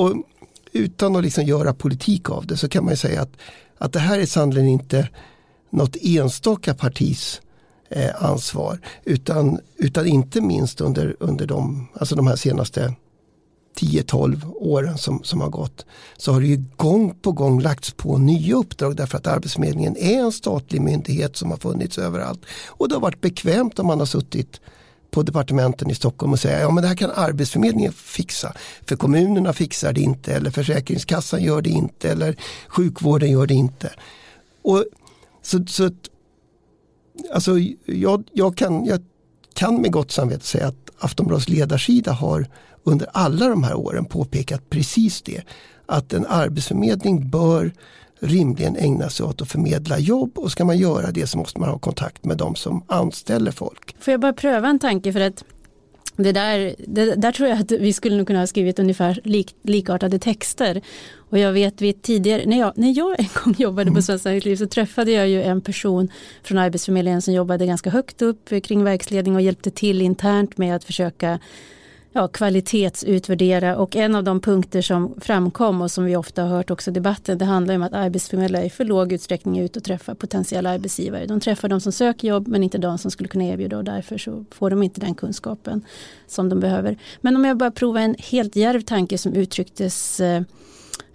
utan 0.72 1.16
att 1.16 1.22
liksom 1.22 1.44
göra 1.44 1.74
politik 1.74 2.30
av 2.30 2.46
det 2.46 2.56
så 2.56 2.68
kan 2.68 2.84
man 2.84 2.96
säga 2.96 3.22
att, 3.22 3.32
att 3.78 3.92
det 3.92 3.98
här 3.98 4.18
är 4.18 4.26
sannolikt 4.26 4.82
inte 4.82 5.08
något 5.70 5.96
enstaka 6.00 6.74
partis 6.74 7.40
eh, 7.88 8.24
ansvar 8.24 8.80
utan, 9.04 9.60
utan 9.76 10.06
inte 10.06 10.40
minst 10.40 10.80
under, 10.80 11.16
under 11.20 11.46
de, 11.46 11.88
alltså 11.94 12.16
de 12.16 12.26
här 12.26 12.36
senaste 12.36 12.94
10-12 13.80 14.52
åren 14.54 14.98
som, 14.98 15.24
som 15.24 15.40
har 15.40 15.48
gått 15.48 15.86
så 16.16 16.32
har 16.32 16.40
det 16.40 16.46
ju 16.46 16.64
gång 16.76 17.14
på 17.14 17.32
gång 17.32 17.60
lagts 17.60 17.92
på 17.92 18.18
nya 18.18 18.56
uppdrag 18.56 18.96
därför 18.96 19.18
att 19.18 19.26
Arbetsförmedlingen 19.26 19.96
är 19.96 20.18
en 20.18 20.32
statlig 20.32 20.80
myndighet 20.80 21.36
som 21.36 21.50
har 21.50 21.58
funnits 21.58 21.98
överallt. 21.98 22.40
Och 22.68 22.88
det 22.88 22.94
har 22.94 23.00
varit 23.00 23.20
bekvämt 23.20 23.78
om 23.78 23.86
man 23.86 23.98
har 23.98 24.06
suttit 24.06 24.60
på 25.10 25.22
departementen 25.22 25.90
i 25.90 25.94
Stockholm 25.94 26.32
och 26.32 26.40
säga 26.40 26.60
ja 26.60 26.70
men 26.70 26.82
det 26.82 26.88
här 26.88 26.96
kan 26.96 27.10
Arbetsförmedlingen 27.14 27.92
fixa. 27.92 28.52
För 28.88 28.96
kommunerna 28.96 29.52
fixar 29.52 29.92
det 29.92 30.00
inte 30.00 30.34
eller 30.34 30.50
Försäkringskassan 30.50 31.42
gör 31.42 31.62
det 31.62 31.70
inte 31.70 32.10
eller 32.10 32.36
sjukvården 32.68 33.30
gör 33.30 33.46
det 33.46 33.54
inte. 33.54 33.92
Och 34.62 34.84
så, 35.46 35.66
så 35.66 35.90
alltså, 37.32 37.58
jag, 37.84 38.24
jag, 38.32 38.56
kan, 38.56 38.84
jag 38.84 39.00
kan 39.54 39.80
med 39.80 39.92
gott 39.92 40.10
samvete 40.10 40.46
säga 40.46 40.66
att 40.66 40.90
Aftonbladets 40.98 41.48
ledarsida 41.48 42.12
har 42.12 42.46
under 42.84 43.08
alla 43.12 43.48
de 43.48 43.62
här 43.62 43.74
åren 43.74 44.04
påpekat 44.04 44.70
precis 44.70 45.22
det. 45.22 45.42
Att 45.86 46.12
en 46.12 46.26
arbetsförmedling 46.26 47.30
bör 47.30 47.72
rimligen 48.20 48.76
ägna 48.76 49.10
sig 49.10 49.26
åt 49.26 49.42
att 49.42 49.50
förmedla 49.50 49.98
jobb 49.98 50.38
och 50.38 50.52
ska 50.52 50.64
man 50.64 50.78
göra 50.78 51.10
det 51.10 51.26
så 51.26 51.38
måste 51.38 51.60
man 51.60 51.68
ha 51.68 51.78
kontakt 51.78 52.24
med 52.24 52.36
de 52.36 52.54
som 52.54 52.82
anställer 52.86 53.50
folk. 53.50 53.96
Får 54.00 54.12
jag 54.12 54.20
bara 54.20 54.32
pröva 54.32 54.68
en 54.68 54.78
tanke 54.78 55.12
för 55.12 55.20
att 55.20 55.44
det 56.16 56.32
där, 56.32 56.74
det, 56.78 57.14
där 57.14 57.32
tror 57.32 57.48
jag 57.48 57.58
att 57.58 57.72
vi 57.72 57.92
skulle 57.92 58.24
kunna 58.24 58.38
ha 58.38 58.46
skrivit 58.46 58.78
ungefär 58.78 59.20
lik, 59.24 59.54
likartade 59.62 60.18
texter. 60.18 60.80
Och 61.30 61.38
jag 61.38 61.52
vet 61.52 61.80
vid 61.82 62.02
tidigare, 62.02 62.42
när 62.46 62.58
jag, 62.58 62.72
när 62.76 62.98
jag 62.98 63.20
en 63.20 63.28
gång 63.44 63.54
jobbade 63.58 63.86
på 63.86 63.90
mm. 63.90 64.02
Svenskt 64.02 64.24
Näringsliv 64.24 64.56
så 64.56 64.66
träffade 64.66 65.10
jag 65.10 65.28
ju 65.28 65.42
en 65.42 65.60
person 65.60 66.08
från 66.42 66.58
Arbetsförmedlingen 66.58 67.22
som 67.22 67.34
jobbade 67.34 67.66
ganska 67.66 67.90
högt 67.90 68.22
upp 68.22 68.62
kring 68.64 68.84
verksledning 68.84 69.34
och 69.34 69.42
hjälpte 69.42 69.70
till 69.70 70.02
internt 70.02 70.58
med 70.58 70.76
att 70.76 70.84
försöka 70.84 71.38
ja, 72.16 72.28
kvalitetsutvärdera 72.28 73.76
och 73.76 73.96
en 73.96 74.14
av 74.14 74.24
de 74.24 74.40
punkter 74.40 74.82
som 74.82 75.14
framkom 75.20 75.82
och 75.82 75.90
som 75.90 76.04
vi 76.04 76.16
ofta 76.16 76.42
har 76.42 76.48
hört 76.48 76.70
också 76.70 76.90
i 76.90 76.94
debatten 76.94 77.38
det 77.38 77.44
handlar 77.44 77.74
om 77.74 77.82
att 77.82 77.92
arbetsförmedlare 77.92 78.64
i 78.64 78.70
för 78.70 78.84
låg 78.84 79.12
utsträckning 79.12 79.58
är 79.58 79.64
ute 79.64 79.78
och 79.78 79.84
träffar 79.84 80.14
potentiella 80.14 80.70
arbetsgivare. 80.70 81.26
De 81.26 81.40
träffar 81.40 81.68
de 81.68 81.80
som 81.80 81.92
söker 81.92 82.28
jobb 82.28 82.48
men 82.48 82.62
inte 82.62 82.78
de 82.78 82.98
som 82.98 83.10
skulle 83.10 83.28
kunna 83.28 83.44
erbjuda 83.44 83.76
och 83.76 83.84
därför 83.84 84.18
så 84.18 84.44
får 84.50 84.70
de 84.70 84.82
inte 84.82 85.00
den 85.00 85.14
kunskapen 85.14 85.84
som 86.26 86.48
de 86.48 86.60
behöver. 86.60 86.98
Men 87.20 87.36
om 87.36 87.44
jag 87.44 87.56
bara 87.56 87.70
provar 87.70 88.00
en 88.00 88.16
helt 88.18 88.56
järv 88.56 88.80
tanke 88.80 89.18
som 89.18 89.32
uttrycktes 89.32 90.20
eh, 90.20 90.42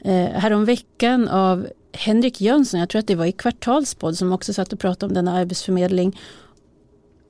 eh 0.02 0.30
häromveckan 0.30 1.28
av 1.28 1.68
Henrik 1.94 2.42
Jönsson, 2.42 2.80
jag 2.80 2.90
tror 2.90 3.00
att 3.00 3.08
det 3.08 3.16
var 3.16 3.26
i 3.26 3.32
Kvartalspodd 3.32 4.18
som 4.18 4.32
också 4.32 4.54
satt 4.54 4.74
och 4.74 4.80
pratade 4.80 5.06
om 5.06 5.14
denna 5.14 5.38
arbetsförmedling. 5.38 6.20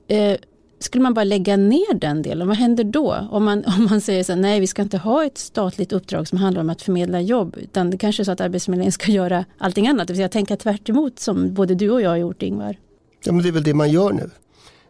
Eh, 0.08 0.36
skulle 0.82 1.02
man 1.02 1.14
bara 1.14 1.24
lägga 1.24 1.56
ner 1.56 1.94
den 1.94 2.22
delen, 2.22 2.48
vad 2.48 2.56
händer 2.56 2.84
då? 2.84 3.28
Om 3.30 3.44
man, 3.44 3.64
om 3.64 3.86
man 3.90 4.00
säger 4.00 4.24
så 4.24 4.32
här, 4.32 4.40
nej 4.40 4.60
vi 4.60 4.66
ska 4.66 4.82
inte 4.82 4.98
ha 4.98 5.24
ett 5.24 5.38
statligt 5.38 5.92
uppdrag 5.92 6.28
som 6.28 6.38
handlar 6.38 6.60
om 6.60 6.70
att 6.70 6.82
förmedla 6.82 7.20
jobb, 7.20 7.56
utan 7.60 7.90
det 7.90 7.98
kanske 7.98 8.22
är 8.22 8.24
så 8.24 8.32
att 8.32 8.40
Arbetsförmedlingen 8.40 8.92
ska 8.92 9.12
göra 9.12 9.44
allting 9.58 9.88
annat, 9.88 10.06
det 10.06 10.12
vill 10.12 10.18
säga 10.18 10.28
tänka 10.28 10.56
tvärt 10.56 10.90
som 11.16 11.54
både 11.54 11.74
du 11.74 11.90
och 11.90 12.02
jag 12.02 12.10
har 12.10 12.16
gjort 12.16 12.42
Ingvar. 12.42 12.76
Ja 13.24 13.32
men 13.32 13.42
det 13.42 13.48
är 13.48 13.52
väl 13.52 13.62
det 13.62 13.74
man 13.74 13.90
gör 13.90 14.12
nu. 14.12 14.30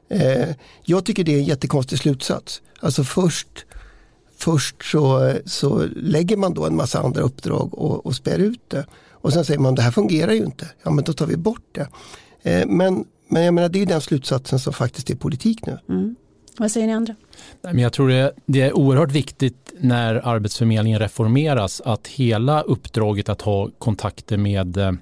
Eh, 0.09 0.49
jag 0.85 1.05
tycker 1.05 1.25
det 1.25 1.35
är 1.35 1.39
en 1.39 1.45
jättekonstig 1.45 1.99
slutsats. 1.99 2.63
Alltså 2.81 3.05
först, 3.05 3.67
först 4.37 4.91
så, 4.91 5.33
så 5.47 5.87
lägger 5.97 6.37
man 6.37 6.55
då 6.55 6.67
en 6.67 6.77
massa 6.77 7.01
andra 7.01 7.23
uppdrag 7.23 7.75
och, 7.79 8.07
och 8.07 8.15
spär 8.15 8.39
ut 8.39 8.61
det. 8.69 8.87
Och 9.11 9.33
sen 9.33 9.45
säger 9.45 9.61
man 9.61 9.75
det 9.75 9.83
här 9.83 9.91
fungerar 9.91 10.33
ju 10.33 10.45
inte, 10.45 10.69
ja 10.83 10.91
men 10.91 11.05
då 11.05 11.13
tar 11.13 11.27
vi 11.27 11.37
bort 11.37 11.67
det. 11.73 11.89
Eh, 12.43 12.67
men 12.67 13.05
men 13.33 13.43
jag 13.43 13.55
menar 13.55 13.69
det 13.69 13.83
är 13.83 13.87
den 13.87 14.01
slutsatsen 14.01 14.59
som 14.59 14.73
faktiskt 14.73 15.11
är 15.11 15.15
politik 15.15 15.67
nu. 15.67 15.79
Mm. 15.89 16.17
Vad 16.59 16.71
säger 16.71 16.87
ni 16.87 16.93
andra? 16.93 17.15
Men 17.61 17.79
jag 17.79 17.93
tror 17.93 18.09
det, 18.09 18.33
det 18.47 18.61
är 18.61 18.77
oerhört 18.77 19.13
viktigt 19.13 19.73
när 19.79 20.29
Arbetsförmedlingen 20.29 20.99
reformeras 20.99 21.81
att 21.81 22.07
hela 22.07 22.61
uppdraget 22.61 23.29
att 23.29 23.43
ha 23.43 23.71
kontakter 23.79 24.37
med 24.37 24.77
eh, 24.77 24.93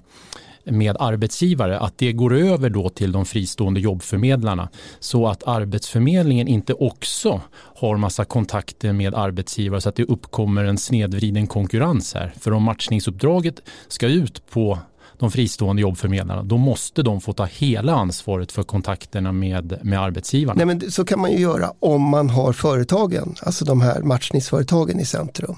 med 0.64 0.96
arbetsgivare, 1.00 1.78
att 1.78 1.98
det 1.98 2.12
går 2.12 2.34
över 2.34 2.70
då 2.70 2.88
till 2.88 3.12
de 3.12 3.24
fristående 3.24 3.80
jobbförmedlarna 3.80 4.68
så 5.00 5.26
att 5.26 5.42
Arbetsförmedlingen 5.46 6.48
inte 6.48 6.74
också 6.74 7.40
har 7.52 7.96
massa 7.96 8.24
kontakter 8.24 8.92
med 8.92 9.14
arbetsgivare 9.14 9.80
så 9.80 9.88
att 9.88 9.96
det 9.96 10.04
uppkommer 10.04 10.64
en 10.64 10.78
snedvriden 10.78 11.46
konkurrens 11.46 12.14
här. 12.14 12.34
För 12.38 12.52
om 12.52 12.62
matchningsuppdraget 12.62 13.62
ska 13.88 14.06
ut 14.06 14.50
på 14.50 14.78
de 15.20 15.30
fristående 15.30 15.82
jobbförmedlarna, 15.82 16.42
då 16.42 16.56
måste 16.56 17.02
de 17.02 17.20
få 17.20 17.32
ta 17.32 17.44
hela 17.44 17.94
ansvaret 17.94 18.52
för 18.52 18.62
kontakterna 18.62 19.32
med, 19.32 19.78
med 19.82 20.00
arbetsgivarna. 20.00 20.64
Nej, 20.64 20.66
men 20.66 20.90
så 20.90 21.04
kan 21.04 21.20
man 21.20 21.32
ju 21.32 21.38
göra 21.38 21.72
om 21.80 22.02
man 22.02 22.30
har 22.30 22.52
företagen, 22.52 23.34
alltså 23.42 23.64
de 23.64 23.80
här 23.80 24.02
matchningsföretagen 24.02 25.00
i 25.00 25.04
centrum. 25.04 25.56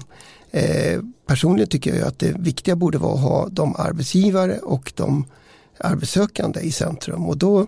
Eh, 0.51 1.01
personligen 1.27 1.69
tycker 1.69 1.95
jag 1.95 2.07
att 2.07 2.19
det 2.19 2.35
viktiga 2.39 2.75
borde 2.75 2.97
vara 2.97 3.13
att 3.13 3.21
ha 3.21 3.47
de 3.49 3.75
arbetsgivare 3.75 4.57
och 4.57 4.93
de 4.95 5.25
arbetssökande 5.79 6.59
i 6.59 6.71
centrum 6.71 7.25
och 7.25 7.37
då, 7.37 7.67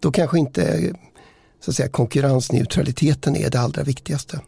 då 0.00 0.12
kanske 0.12 0.38
inte 0.38 0.92
så 1.64 1.70
att 1.70 1.76
säga, 1.76 1.88
konkurrensneutraliteten 1.88 3.36
är 3.36 3.50
det 3.50 3.60
allra 3.60 3.82
viktigaste. 3.82 4.40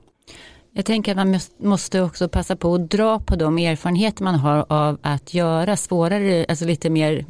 Jag 0.75 0.85
tänker 0.85 1.13
att 1.13 1.27
man 1.27 1.41
måste 1.59 2.01
också 2.01 2.29
passa 2.29 2.57
på 2.57 2.75
att 2.75 2.91
dra 2.91 3.21
på 3.21 3.37
de 3.37 3.59
erfarenheter 3.59 4.25
man 4.25 4.35
har 4.35 4.67
av 4.69 4.99
att 5.03 5.35
göra 5.35 5.77
svårare, 5.77 6.47
alltså 6.49 6.65
lite 6.65 6.91
mer 6.91 7.25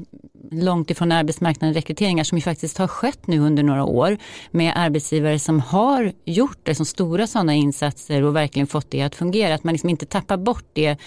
långt 0.50 0.90
ifrån 0.90 1.12
arbetsmarknaden 1.12 1.74
rekryteringar 1.74 2.24
som 2.24 2.38
ju 2.38 2.42
faktiskt 2.42 2.78
har 2.78 2.86
skett 2.86 3.26
nu 3.26 3.38
under 3.38 3.62
några 3.62 3.84
år 3.84 4.18
med 4.50 4.72
arbetsgivare 4.76 5.38
som 5.38 5.60
har 5.60 6.12
gjort 6.24 6.58
det 6.62 6.74
som 6.74 6.86
stora 6.86 7.26
sådana 7.26 7.54
insatser 7.54 8.22
och 8.22 8.36
verkligen 8.36 8.66
fått 8.66 8.90
det 8.90 9.02
att 9.02 9.14
fungera. 9.14 9.54
Att 9.54 9.64
man 9.64 9.74
liksom 9.74 9.90
inte 9.90 10.06
tappar 10.06 10.36
bort 10.36 10.66
det 10.72 10.98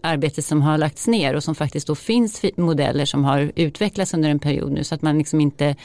arbete 0.00 0.42
som 0.42 0.62
har 0.62 0.78
lagts 0.78 1.06
ner 1.06 1.34
och 1.34 1.44
som 1.44 1.54
faktiskt 1.54 1.86
då 1.86 1.94
finns 1.94 2.42
modeller 2.56 3.04
som 3.04 3.24
har 3.24 3.52
utvecklats 3.56 4.14
under 4.14 4.30
en 4.30 4.38
period 4.38 4.72
nu 4.72 4.84
så 4.84 4.94
att 4.94 5.02
man 5.02 5.18
liksom 5.18 5.40
inte 5.40 5.76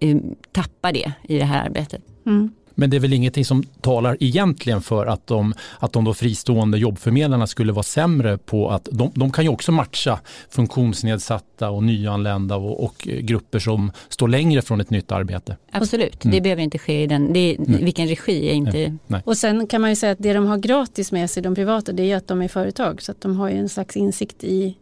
eh, 0.00 0.16
tappar 0.52 0.92
det 0.92 1.12
i 1.22 1.38
det 1.38 1.44
här 1.44 1.64
arbetet. 1.64 2.02
Mm. 2.26 2.52
Men 2.74 2.90
det 2.90 2.96
är 2.96 3.00
väl 3.00 3.12
ingenting 3.12 3.44
som 3.44 3.62
talar 3.80 4.16
egentligen 4.20 4.80
för 4.80 5.06
att 5.06 5.26
de, 5.26 5.54
att 5.78 5.92
de 5.92 6.04
då 6.04 6.14
fristående 6.14 6.78
jobbförmedlarna 6.78 7.46
skulle 7.46 7.72
vara 7.72 7.82
sämre 7.82 8.38
på 8.38 8.70
att 8.70 8.88
de, 8.92 9.12
de 9.14 9.30
kan 9.32 9.44
ju 9.44 9.50
också 9.50 9.72
matcha 9.72 10.20
funktionsnedsatta 10.50 11.70
och 11.70 11.82
nyanlända 11.82 12.56
och, 12.56 12.84
och 12.84 13.08
grupper 13.20 13.58
som 13.58 13.92
står 14.08 14.28
längre 14.28 14.62
från 14.62 14.80
ett 14.80 14.90
nytt 14.90 15.12
arbete. 15.12 15.56
Absolut, 15.72 16.24
mm. 16.24 16.34
det 16.34 16.40
behöver 16.40 16.62
inte 16.62 16.78
ske 16.78 17.02
i 17.02 17.06
den, 17.06 17.32
det, 17.32 17.56
vilken 17.58 18.08
regi 18.08 18.48
är 18.48 18.52
inte... 18.52 18.78
Nej. 18.78 18.94
Nej. 19.06 19.22
Och 19.24 19.36
sen 19.36 19.66
kan 19.66 19.80
man 19.80 19.90
ju 19.90 19.96
säga 19.96 20.12
att 20.12 20.18
det 20.20 20.32
de 20.32 20.46
har 20.46 20.58
gratis 20.58 21.12
med 21.12 21.30
sig, 21.30 21.42
de 21.42 21.54
privata, 21.54 21.92
det 21.92 22.10
är 22.10 22.16
att 22.16 22.28
de 22.28 22.42
är 22.42 22.48
företag 22.48 23.02
så 23.02 23.12
att 23.12 23.20
de 23.20 23.36
har 23.36 23.50
ju 23.50 23.56
en 23.56 23.68
slags 23.68 23.96
insikt 23.96 24.44
i 24.44 24.76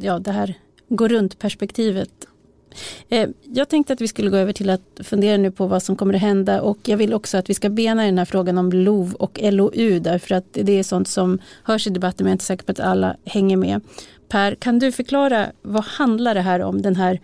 ja, 0.00 0.18
det 0.18 0.32
här 0.32 0.54
gå 0.88 1.08
runt 1.08 1.38
perspektivet 1.38 2.10
Eh, 2.22 2.31
Eh, 3.08 3.28
jag 3.42 3.68
tänkte 3.68 3.92
att 3.92 4.00
vi 4.00 4.08
skulle 4.08 4.30
gå 4.30 4.36
över 4.36 4.52
till 4.52 4.70
att 4.70 5.00
fundera 5.00 5.36
nu 5.36 5.50
på 5.50 5.66
vad 5.66 5.82
som 5.82 5.96
kommer 5.96 6.14
att 6.14 6.20
hända 6.20 6.62
och 6.62 6.78
jag 6.84 6.96
vill 6.96 7.14
också 7.14 7.38
att 7.38 7.50
vi 7.50 7.54
ska 7.54 7.68
bena 7.68 8.02
i 8.04 8.06
den 8.06 8.18
här 8.18 8.24
frågan 8.24 8.58
om 8.58 8.72
LOV 8.72 9.14
och 9.14 9.38
LOU 9.42 9.98
därför 9.98 10.34
att 10.34 10.46
det 10.52 10.78
är 10.78 10.82
sånt 10.82 11.08
som 11.08 11.38
hörs 11.62 11.86
i 11.86 11.90
debatten 11.90 12.24
men 12.24 12.26
jag 12.26 12.30
är 12.30 12.34
inte 12.34 12.44
säker 12.44 12.64
på 12.64 12.72
att 12.72 12.80
alla 12.80 13.16
hänger 13.24 13.56
med. 13.56 13.80
Per, 14.32 14.54
kan 14.54 14.78
du 14.78 14.92
förklara 14.92 15.52
vad 15.62 15.84
handlar 15.84 16.34
det 16.34 16.40
här 16.40 16.62
om, 16.62 16.82
den 16.82 16.96
här 16.96 17.20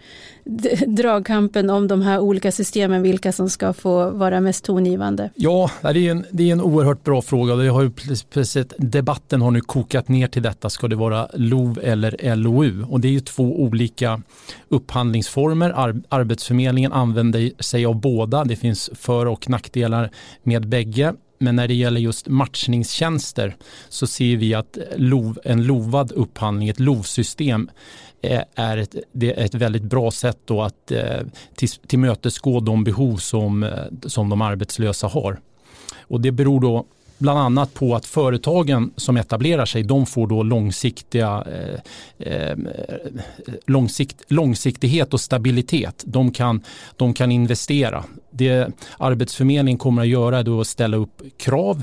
dragkampen 0.86 1.70
om 1.70 1.88
de 1.88 2.02
här 2.02 2.18
olika 2.18 2.52
systemen, 2.52 3.02
vilka 3.02 3.32
som 3.32 3.50
ska 3.50 3.72
få 3.72 4.10
vara 4.10 4.40
mest 4.40 4.64
tongivande? 4.64 5.30
Ja, 5.34 5.70
det 5.82 5.88
är 5.88 6.10
en, 6.10 6.24
det 6.30 6.48
är 6.48 6.52
en 6.52 6.60
oerhört 6.60 7.04
bra 7.04 7.22
fråga. 7.22 7.56
Det 7.56 7.68
har 7.68 7.82
ju 7.82 7.90
precis, 8.30 8.66
debatten 8.78 9.42
har 9.42 9.50
nu 9.50 9.60
kokat 9.60 10.08
ner 10.08 10.28
till 10.28 10.42
detta, 10.42 10.70
ska 10.70 10.88
det 10.88 10.96
vara 10.96 11.28
LOV 11.34 11.78
eller 11.82 12.36
LOU? 12.36 12.84
Och 12.88 13.00
det 13.00 13.08
är 13.08 13.12
ju 13.12 13.20
två 13.20 13.62
olika 13.62 14.22
upphandlingsformer. 14.68 15.70
Ar, 15.70 16.02
Arbetsförmedlingen 16.08 16.92
använder 16.92 17.62
sig 17.62 17.86
av 17.86 18.00
båda. 18.00 18.44
Det 18.44 18.56
finns 18.56 18.90
för 18.94 19.26
och 19.26 19.48
nackdelar 19.48 20.10
med 20.42 20.68
bägge. 20.68 21.14
Men 21.38 21.56
när 21.56 21.68
det 21.68 21.74
gäller 21.74 22.00
just 22.00 22.28
matchningstjänster 22.28 23.56
så 23.88 24.06
ser 24.06 24.36
vi 24.36 24.54
att 24.54 24.78
LOV, 24.96 25.38
en 25.44 25.66
lovad 25.66 26.12
upphandling, 26.12 26.68
ett 26.68 26.80
LOV-system 26.80 27.70
eh, 28.22 28.42
är 28.54 28.76
ett, 28.76 28.96
det 29.12 29.40
är 29.40 29.44
ett 29.44 29.54
väldigt 29.54 29.82
bra 29.82 30.10
sätt 30.10 30.38
då 30.44 30.62
att 30.62 30.90
eh, 30.90 31.20
till, 31.54 31.68
tillmötesgå 31.68 32.60
de 32.60 32.84
behov 32.84 33.16
som, 33.16 33.62
eh, 33.62 33.70
som 34.06 34.28
de 34.28 34.42
arbetslösa 34.42 35.06
har. 35.06 35.40
Och 36.00 36.20
det 36.20 36.32
beror 36.32 36.60
då 36.60 36.86
bland 37.18 37.38
annat 37.38 37.74
på 37.74 37.94
att 37.94 38.06
företagen 38.06 38.90
som 38.96 39.16
etablerar 39.16 39.66
sig 39.66 39.82
de 39.82 40.06
får 40.06 40.26
då 40.26 40.42
långsiktiga, 40.42 41.44
eh, 41.46 42.32
eh, 42.32 42.56
långsikt, 43.66 44.22
långsiktighet 44.28 45.14
och 45.14 45.20
stabilitet. 45.20 46.04
De 46.06 46.32
kan, 46.32 46.60
de 46.96 47.14
kan 47.14 47.32
investera. 47.32 48.04
Det 48.30 48.72
Arbetsförmedlingen 48.98 49.78
kommer 49.78 50.02
att 50.02 50.08
göra 50.08 50.38
är 50.38 50.60
att 50.60 50.66
ställa 50.66 50.96
upp 50.96 51.22
krav 51.36 51.82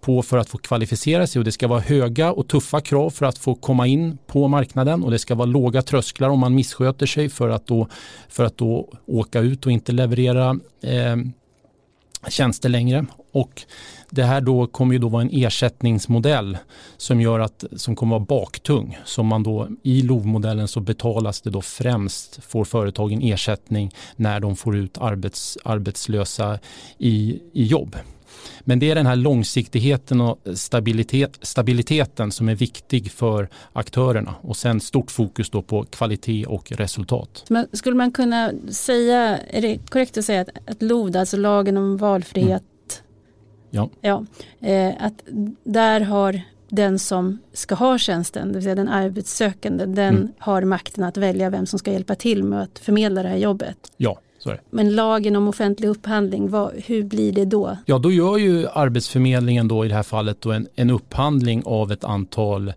på 0.00 0.22
för 0.22 0.38
att 0.38 0.48
få 0.48 0.58
kvalificera 0.58 1.26
sig 1.26 1.38
och 1.38 1.44
det 1.44 1.52
ska 1.52 1.68
vara 1.68 1.80
höga 1.80 2.32
och 2.32 2.48
tuffa 2.48 2.80
krav 2.80 3.10
för 3.10 3.26
att 3.26 3.38
få 3.38 3.54
komma 3.54 3.86
in 3.86 4.18
på 4.26 4.48
marknaden 4.48 5.04
och 5.04 5.10
det 5.10 5.18
ska 5.18 5.34
vara 5.34 5.46
låga 5.46 5.82
trösklar 5.82 6.28
om 6.28 6.38
man 6.38 6.54
missköter 6.54 7.06
sig 7.06 7.28
för 7.28 7.48
att 7.48 7.66
då, 7.66 7.88
för 8.28 8.44
att 8.44 8.56
då 8.56 8.88
åka 9.06 9.40
ut 9.40 9.66
och 9.66 9.72
inte 9.72 9.92
leverera 9.92 10.58
eh, 10.82 11.16
tjänster 12.28 12.68
längre. 12.68 13.06
Och 13.32 13.62
det 14.10 14.22
här 14.22 14.40
då 14.40 14.66
kommer 14.66 14.92
ju 14.92 14.98
då 14.98 15.08
vara 15.08 15.22
en 15.22 15.30
ersättningsmodell 15.32 16.58
som 16.96 17.20
gör 17.20 17.40
att 17.40 17.64
som 17.76 17.96
kommer 17.96 18.16
vara 18.16 18.26
baktung. 18.26 18.98
Som 19.04 19.26
man 19.26 19.42
då 19.42 19.68
i 19.82 20.02
LOV-modellen 20.02 20.68
så 20.68 20.80
betalas 20.80 21.40
det 21.40 21.50
då 21.50 21.62
främst 21.62 22.44
får 22.44 22.64
företagen 22.64 23.22
ersättning 23.22 23.94
när 24.16 24.40
de 24.40 24.56
får 24.56 24.76
ut 24.76 24.98
arbets, 24.98 25.58
arbetslösa 25.64 26.58
i, 26.98 27.40
i 27.52 27.64
jobb. 27.64 27.96
Men 28.60 28.78
det 28.78 28.90
är 28.90 28.94
den 28.94 29.06
här 29.06 29.16
långsiktigheten 29.16 30.20
och 30.20 30.38
stabilitet, 30.54 31.38
stabiliteten 31.42 32.32
som 32.32 32.48
är 32.48 32.54
viktig 32.54 33.10
för 33.10 33.48
aktörerna 33.72 34.34
och 34.40 34.56
sen 34.56 34.80
stort 34.80 35.10
fokus 35.10 35.50
då 35.50 35.62
på 35.62 35.84
kvalitet 35.84 36.46
och 36.46 36.72
resultat. 36.72 37.44
Men 37.48 37.66
skulle 37.72 37.96
man 37.96 38.12
kunna 38.12 38.52
säga, 38.70 39.38
är 39.38 39.62
det 39.62 39.78
korrekt 39.90 40.18
att 40.18 40.24
säga 40.24 40.40
att, 40.40 40.48
att 40.66 40.82
LOV, 40.82 41.16
alltså 41.16 41.36
lagen 41.36 41.76
om 41.76 41.96
valfrihet, 41.96 42.62
mm. 42.62 42.62
Ja. 43.70 43.90
ja 44.00 44.24
eh, 44.68 44.94
att 45.00 45.22
där 45.64 46.00
har 46.00 46.40
den 46.68 46.98
som 46.98 47.38
ska 47.52 47.74
ha 47.74 47.98
tjänsten, 47.98 48.48
det 48.48 48.54
vill 48.54 48.62
säga 48.62 48.74
den 48.74 48.88
arbetssökande, 48.88 49.86
den 49.86 50.16
mm. 50.16 50.28
har 50.38 50.62
makten 50.62 51.04
att 51.04 51.16
välja 51.16 51.50
vem 51.50 51.66
som 51.66 51.78
ska 51.78 51.92
hjälpa 51.92 52.14
till 52.14 52.44
med 52.44 52.62
att 52.62 52.78
förmedla 52.78 53.22
det 53.22 53.28
här 53.28 53.36
jobbet. 53.36 53.92
Ja, 53.96 54.18
men 54.70 54.94
lagen 54.94 55.36
om 55.36 55.48
offentlig 55.48 55.88
upphandling, 55.88 56.50
vad, 56.50 56.72
hur 56.86 57.02
blir 57.02 57.32
det 57.32 57.44
då? 57.44 57.76
Ja, 57.86 57.98
då 57.98 58.12
gör 58.12 58.38
ju 58.38 58.68
Arbetsförmedlingen 58.68 59.68
då 59.68 59.84
i 59.84 59.88
det 59.88 59.94
här 59.94 60.02
fallet 60.02 60.40
då 60.40 60.52
en, 60.52 60.68
en 60.74 60.90
upphandling 60.90 61.62
av 61.66 61.92
ett 61.92 62.04
antal 62.04 62.72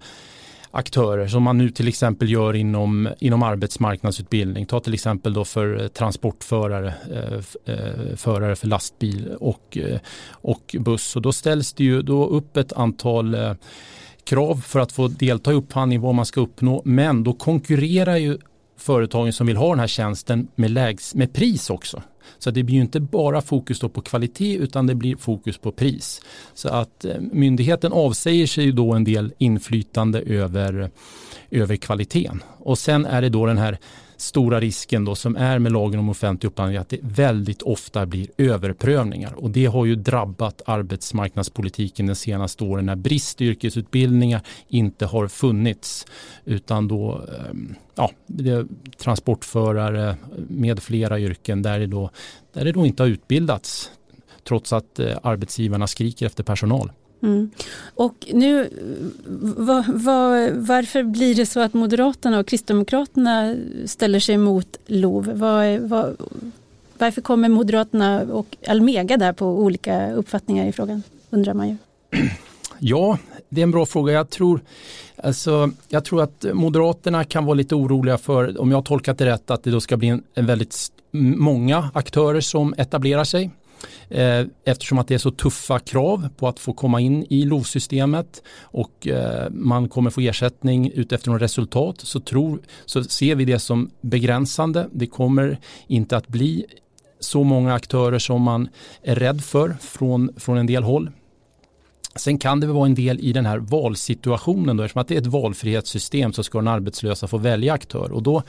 aktörer 0.72 1.28
som 1.28 1.44
man 1.44 1.58
nu 1.58 1.70
till 1.70 1.88
exempel 1.88 2.30
gör 2.30 2.56
inom, 2.56 3.10
inom 3.20 3.44
arbetsmarknadsutbildning. 3.44 4.66
Ta 4.66 4.80
till 4.80 4.94
exempel 4.94 5.34
då 5.34 5.46
för 5.46 5.88
transportförare, 5.88 6.94
eh, 7.12 7.74
eh 7.76 8.16
förare 8.16 8.56
för 8.56 8.68
lastbil 8.68 9.36
och, 9.40 9.78
eh, 9.78 10.00
och 10.30 10.76
buss. 10.80 11.16
Och 11.16 11.22
då 11.22 11.32
ställs 11.32 11.74
det 11.74 11.84
ju 11.84 12.02
då 12.02 12.28
upp 12.28 12.58
ett 12.58 12.74
antal 12.74 13.38
krav 14.24 14.62
för 14.68 14.80
att 14.80 14.92
få 14.92 15.08
delta 15.08 15.52
i 15.52 15.56
upphandling, 15.56 16.02
vad 16.02 16.16
man 16.16 16.26
ska 16.26 16.42
uppnå. 16.42 16.82
Men 16.86 17.24
då 17.24 17.34
konkurrerar 17.34 18.18
ju 18.18 18.38
företagen 18.82 19.34
som 19.34 19.48
vill 19.48 19.58
ha 19.58 19.70
den 19.70 19.80
här 19.80 19.88
tjänsten 19.88 20.48
med, 20.56 20.72
lägs, 20.72 21.16
med 21.16 21.34
pris 21.34 21.70
också. 21.70 22.04
Så 22.40 22.52
det 22.52 22.64
blir 22.64 22.76
ju 22.76 22.82
inte 22.82 23.00
bara 23.00 23.42
fokus 23.42 23.80
på 23.80 24.02
kvalitet 24.02 24.56
utan 24.56 24.88
det 24.88 24.96
blir 24.96 25.16
fokus 25.16 25.58
på 25.58 25.72
pris. 25.72 26.22
Så 26.54 26.70
att 26.70 27.06
eh, 27.06 27.16
myndigheten 27.32 27.92
avsäger 27.92 28.48
sig 28.48 28.64
ju 28.64 28.72
då 28.72 28.94
en 28.94 29.04
del 29.04 29.34
inflytande 29.38 30.20
över, 30.20 30.92
över 31.52 31.76
kvaliteten. 31.76 32.44
Och 32.58 32.78
sen 32.78 33.06
är 33.06 33.22
det 33.22 33.30
då 33.30 33.46
den 33.46 33.58
här 33.58 33.78
stora 34.22 34.60
risken 34.60 35.06
då 35.06 35.16
som 35.16 35.36
är 35.36 35.60
med 35.60 35.72
lagen 35.72 36.00
om 36.00 36.10
offentlig 36.10 36.48
upphandling 36.48 36.78
att 36.78 36.90
det 36.90 37.00
väldigt 37.02 37.62
ofta 37.62 38.06
blir 38.06 38.28
överprövningar 38.38 39.34
och 39.34 39.50
det 39.50 39.66
har 39.66 39.86
ju 39.86 39.96
drabbat 39.96 40.62
arbetsmarknadspolitiken 40.66 42.08
de 42.08 42.16
senaste 42.16 42.64
åren 42.64 42.86
när 42.86 42.96
bristyrkesutbildningar 42.96 44.42
inte 44.68 45.06
har 45.06 45.28
funnits 45.28 46.06
utan 46.46 46.88
då 46.88 47.22
ehm, 47.50 47.76
ja, 47.96 48.12
transportförare 48.98 50.16
med 50.48 50.80
flera 50.80 51.20
yrken 51.20 51.62
där 51.62 51.80
det 51.80 51.88
då, 51.88 52.10
där 52.54 52.66
det 52.66 52.72
då 52.72 52.86
inte 52.86 53.04
har 53.04 53.08
utbildats 53.08 53.92
trots 54.44 54.74
att 54.74 55.00
eh, 55.00 55.18
arbetsgivarna 55.24 55.88
skriker 55.88 56.26
efter 56.26 56.44
personal. 56.44 56.92
Mm. 57.24 57.52
Och 57.96 58.28
nu, 58.34 58.70
va, 59.58 59.86
va, 59.88 60.50
varför 60.54 61.04
blir 61.04 61.36
det 61.36 61.46
så 61.46 61.60
att 61.60 61.74
Moderaterna 61.74 62.40
och 62.40 62.48
Kristdemokraterna 62.48 63.56
ställer 63.86 64.20
sig 64.20 64.36
emot 64.36 64.78
LOV? 64.88 65.26
Va, 65.34 66.14
varför 66.98 67.22
kommer 67.22 67.50
Moderaterna 67.50 68.22
och 68.22 68.58
Almega 68.68 69.18
där 69.18 69.34
på 69.34 69.46
olika 69.46 70.14
uppfattningar 70.14 70.66
i 70.66 70.72
frågan, 70.72 71.04
undrar 71.30 71.54
man 71.54 71.70
ju. 71.70 71.78
Ja, 72.84 73.18
det 73.50 73.62
är 73.62 73.64
en 73.64 73.72
bra 73.72 73.86
fråga. 73.86 74.14
Jag 74.14 74.30
tror, 74.30 74.62
alltså, 75.16 75.72
jag 75.90 76.06
tror 76.06 76.22
att 76.22 76.46
Moderaterna 76.54 77.24
kan 77.24 77.46
vara 77.46 77.54
lite 77.54 77.76
oroliga 77.76 78.18
för, 78.18 78.62
om 78.62 78.72
jag 78.72 78.78
har 78.78 78.84
tolkat 78.84 79.18
det 79.18 79.26
rätt, 79.26 79.52
att 79.52 79.64
det 79.64 79.72
då 79.72 79.82
ska 79.82 79.98
bli 79.98 80.08
en, 80.08 80.24
en 80.34 80.46
väldigt 80.46 80.92
många 81.12 81.92
aktörer 81.94 82.42
som 82.42 82.74
etablerar 82.78 83.24
sig. 83.24 83.52
Eh, 84.10 84.46
eftersom 84.66 84.98
att 84.98 85.08
det 85.08 85.14
är 85.14 85.18
så 85.18 85.32
tuffa 85.32 85.80
krav 85.80 86.30
på 86.38 86.48
att 86.48 86.60
få 86.60 86.74
komma 86.74 87.02
in 87.02 87.26
i 87.30 87.46
LOV-systemet 87.46 88.44
och 88.62 89.08
eh, 89.08 89.50
man 89.50 89.90
kommer 89.90 90.10
få 90.10 90.22
ersättning 90.22 90.92
utefter 90.92 91.32
resultat 91.40 91.96
så, 92.02 92.20
tror, 92.20 92.62
så 92.86 93.04
ser 93.04 93.36
vi 93.36 93.46
det 93.46 93.60
som 93.60 93.92
begränsande. 94.02 94.90
Det 94.92 95.08
kommer 95.08 95.60
inte 95.88 96.18
att 96.18 96.28
bli 96.28 96.66
så 97.20 97.44
många 97.44 97.74
aktörer 97.74 98.20
som 98.20 98.42
man 98.42 98.70
är 99.04 99.16
rädd 99.16 99.44
för 99.44 99.78
från, 99.82 100.34
från 100.38 100.58
en 100.58 100.68
del 100.68 100.84
håll. 100.84 101.10
Sen 102.16 102.38
kan 102.38 102.60
det 102.60 102.68
vara 102.68 102.86
en 102.86 102.96
del 102.96 103.20
i 103.20 103.34
den 103.34 103.46
här 103.46 103.58
valsituationen 103.58 104.78
då, 104.78 104.84
eftersom 104.84 105.02
att 105.02 105.08
det 105.08 105.16
är 105.16 105.22
ett 105.22 105.28
valfrihetssystem 105.28 106.34
så 106.34 106.44
ska 106.44 106.58
den 106.58 106.68
arbetslösa 106.68 107.28
få 107.28 107.38
välja 107.38 107.74
aktör 107.74 108.12
och 108.12 108.24
då 108.24 108.44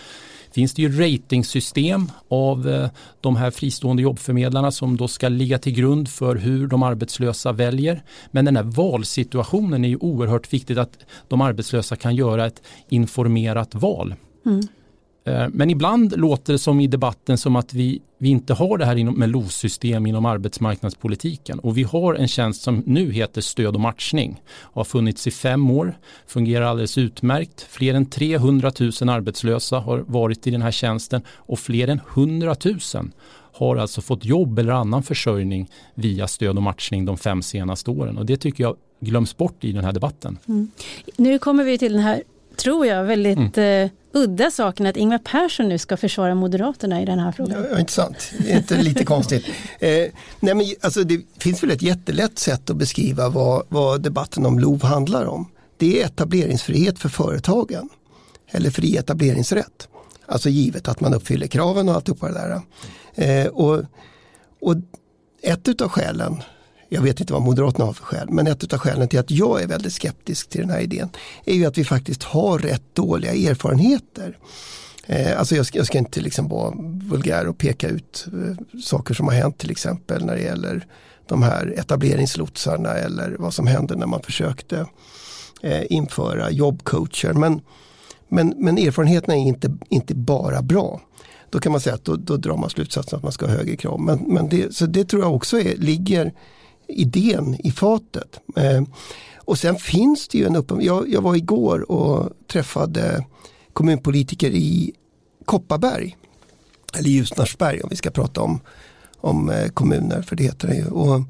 finns 0.52 0.74
det 0.74 0.82
ju 0.82 1.00
ratingsystem 1.00 2.10
av 2.28 2.68
eh, 2.68 2.88
de 3.20 3.36
här 3.36 3.50
fristående 3.50 4.02
jobbförmedlarna 4.02 4.70
som 4.70 4.96
då 4.96 5.08
ska 5.08 5.28
ligga 5.28 5.58
till 5.58 5.74
grund 5.74 6.08
för 6.08 6.36
hur 6.36 6.66
de 6.66 6.82
arbetslösa 6.82 7.52
väljer. 7.52 8.02
Men 8.30 8.44
den 8.44 8.56
här 8.56 8.62
valsituationen 8.62 9.84
är 9.84 9.88
ju 9.88 9.96
oerhört 9.96 10.52
viktigt 10.52 10.78
att 10.78 10.98
de 11.28 11.40
arbetslösa 11.40 11.96
kan 11.96 12.16
göra 12.16 12.46
ett 12.46 12.62
informerat 12.88 13.74
val. 13.74 14.14
Mm. 14.46 14.60
Eh, 15.24 15.46
men 15.52 15.70
ibland 15.70 16.16
låter 16.16 16.52
det 16.52 16.58
som 16.58 16.80
i 16.80 16.86
debatten 16.86 17.38
som 17.38 17.56
att 17.56 17.74
vi, 17.74 18.02
vi 18.18 18.28
inte 18.28 18.54
har 18.54 18.78
det 18.78 18.84
här 18.84 19.04
med 19.04 19.28
LOS-system 19.30 20.06
inom 20.06 20.26
arbetsmarknadspolitiken. 20.26 21.58
Och 21.58 21.78
vi 21.78 21.82
har 21.82 22.14
en 22.14 22.28
tjänst 22.28 22.62
som 22.62 22.82
nu 22.86 23.12
heter 23.12 23.40
stöd 23.40 23.74
och 23.74 23.80
matchning. 23.80 24.42
Har 24.48 24.84
funnits 24.84 25.26
i 25.26 25.30
fem 25.30 25.70
år, 25.70 25.98
fungerar 26.26 26.64
alldeles 26.64 26.98
utmärkt. 26.98 27.66
Fler 27.70 27.94
än 27.94 28.06
300 28.06 28.72
000 28.80 28.90
arbetslösa 29.08 29.78
har 29.78 29.98
varit 29.98 30.46
i 30.46 30.50
den 30.50 30.62
här 30.62 30.70
tjänsten 30.70 31.22
och 31.28 31.58
fler 31.58 31.88
än 31.88 32.00
100 32.14 32.56
000 32.64 32.78
har 33.54 33.76
alltså 33.76 34.00
fått 34.00 34.24
jobb 34.24 34.58
eller 34.58 34.72
annan 34.72 35.02
försörjning 35.02 35.70
via 35.94 36.28
stöd 36.28 36.56
och 36.56 36.62
matchning 36.62 37.04
de 37.04 37.16
fem 37.16 37.42
senaste 37.42 37.90
åren. 37.90 38.18
Och 38.18 38.26
det 38.26 38.36
tycker 38.36 38.64
jag 38.64 38.76
glöms 39.00 39.36
bort 39.36 39.64
i 39.64 39.72
den 39.72 39.84
här 39.84 39.92
debatten. 39.92 40.38
Mm. 40.48 40.70
Nu 41.16 41.38
kommer 41.38 41.64
vi 41.64 41.78
till 41.78 41.92
den 41.92 42.02
här, 42.02 42.22
tror 42.56 42.86
jag, 42.86 43.04
väldigt 43.04 43.56
mm. 43.56 43.88
Udda 44.12 44.50
saken 44.50 44.86
att 44.86 44.96
Ingvar 44.96 45.18
Persson 45.18 45.68
nu 45.68 45.78
ska 45.78 45.96
försvara 45.96 46.34
Moderaterna 46.34 47.02
i 47.02 47.04
den 47.04 47.18
här 47.18 47.32
frågan. 47.32 47.66
Ja, 47.70 47.78
inte 47.78 47.92
sant, 47.92 48.32
det 48.38 48.52
är 48.52 48.56
inte 48.56 48.82
lite 48.82 49.04
konstigt. 49.04 49.46
Eh, 49.80 50.08
nej 50.40 50.54
men, 50.54 50.66
alltså, 50.80 51.04
det 51.04 51.20
finns 51.38 51.62
väl 51.62 51.70
ett 51.70 51.82
jättelätt 51.82 52.38
sätt 52.38 52.70
att 52.70 52.76
beskriva 52.76 53.28
vad, 53.28 53.66
vad 53.68 54.02
debatten 54.02 54.46
om 54.46 54.58
LOV 54.58 54.82
handlar 54.82 55.24
om. 55.24 55.50
Det 55.76 56.02
är 56.02 56.06
etableringsfrihet 56.06 56.98
för 56.98 57.08
företagen, 57.08 57.88
eller 58.50 58.70
fri 58.70 58.96
etableringsrätt. 58.96 59.88
Alltså 60.26 60.48
givet 60.48 60.88
att 60.88 61.00
man 61.00 61.14
uppfyller 61.14 61.46
kraven 61.46 61.88
och 61.88 61.94
alltihopa 61.94 62.28
det 62.28 62.34
där. 62.34 62.60
Eh, 63.14 63.46
och, 63.46 63.84
och 64.60 64.76
ett 65.42 65.80
av 65.80 65.88
skälen, 65.88 66.42
jag 66.92 67.02
vet 67.02 67.20
inte 67.20 67.32
vad 67.32 67.42
Moderaterna 67.42 67.84
har 67.84 67.92
för 67.92 68.04
skäl, 68.04 68.30
men 68.30 68.46
ett 68.46 68.72
av 68.72 68.78
skälen 68.78 69.08
till 69.08 69.18
att 69.18 69.30
jag 69.30 69.62
är 69.62 69.66
väldigt 69.66 69.92
skeptisk 69.92 70.48
till 70.48 70.60
den 70.60 70.70
här 70.70 70.80
idén 70.80 71.08
är 71.44 71.54
ju 71.54 71.64
att 71.64 71.78
vi 71.78 71.84
faktiskt 71.84 72.22
har 72.22 72.58
rätt 72.58 72.82
dåliga 72.94 73.50
erfarenheter. 73.50 74.38
Eh, 75.06 75.38
alltså 75.38 75.56
jag 75.56 75.66
ska, 75.66 75.78
jag 75.78 75.86
ska, 75.86 75.98
inte 75.98 76.20
liksom 76.20 76.48
vara 76.48 76.74
vulgär 77.10 77.46
och 77.46 77.58
peka 77.58 77.88
ut 77.88 78.26
eh, 78.26 78.80
saker 78.80 79.14
som 79.14 79.26
har 79.26 79.34
hänt 79.34 79.58
till 79.58 79.70
exempel 79.70 80.24
när 80.24 80.36
det 80.36 80.42
gäller 80.42 80.86
de 81.28 81.42
här 81.42 81.74
etableringslotsarna 81.78 82.90
eller 82.90 83.36
vad 83.38 83.54
som 83.54 83.66
hände 83.66 83.96
när 83.96 84.06
man 84.06 84.22
försökte 84.22 84.86
eh, 85.62 85.92
införa 85.92 86.50
jobbcoacher. 86.50 87.32
Men, 87.32 87.60
men, 88.28 88.54
men 88.56 88.78
erfarenheterna 88.78 89.34
är 89.34 89.40
inte, 89.40 89.76
inte 89.88 90.14
bara 90.14 90.62
bra 90.62 91.00
då 91.50 91.58
kan 91.58 91.72
man 91.72 91.80
säga 91.80 91.94
att 91.94 92.04
då, 92.04 92.16
då 92.16 92.36
drar 92.36 92.56
man 92.56 92.70
slutsatsen 92.70 93.16
att 93.16 93.22
man 93.22 93.32
ska 93.32 93.46
ha 93.46 93.52
högre 93.52 93.76
krav. 93.76 94.00
Men, 94.00 94.18
men 94.18 94.48
det, 94.48 94.74
så 94.74 94.86
det 94.86 95.04
tror 95.04 95.22
jag 95.22 95.34
också 95.34 95.60
är, 95.60 95.76
ligger 95.76 96.32
idén 96.88 97.56
i 97.64 97.70
fatet. 97.70 98.40
Eh, 98.56 98.82
och 99.36 99.58
sen 99.58 99.76
finns 99.76 100.28
det 100.28 100.38
ju 100.38 100.46
en 100.46 100.56
uppenbar, 100.56 100.84
Jag, 100.84 101.08
jag 101.08 101.22
var 101.22 101.36
igår 101.36 101.90
och 101.90 102.30
träffade 102.52 103.26
kommunpolitiker 103.72 104.50
i 104.50 104.92
Kopparberg. 105.44 106.16
Eller 106.98 107.08
Ljusnarsberg 107.08 107.82
om 107.82 107.88
vi 107.90 107.96
ska 107.96 108.10
prata 108.10 108.40
om, 108.40 108.60
om 109.16 109.50
eh, 109.50 109.68
kommuner, 109.68 110.22
för 110.22 110.36
det 110.36 110.44
heter 110.44 110.68
det 110.68 110.74
ju. 110.74 110.86
Och, 110.86 111.22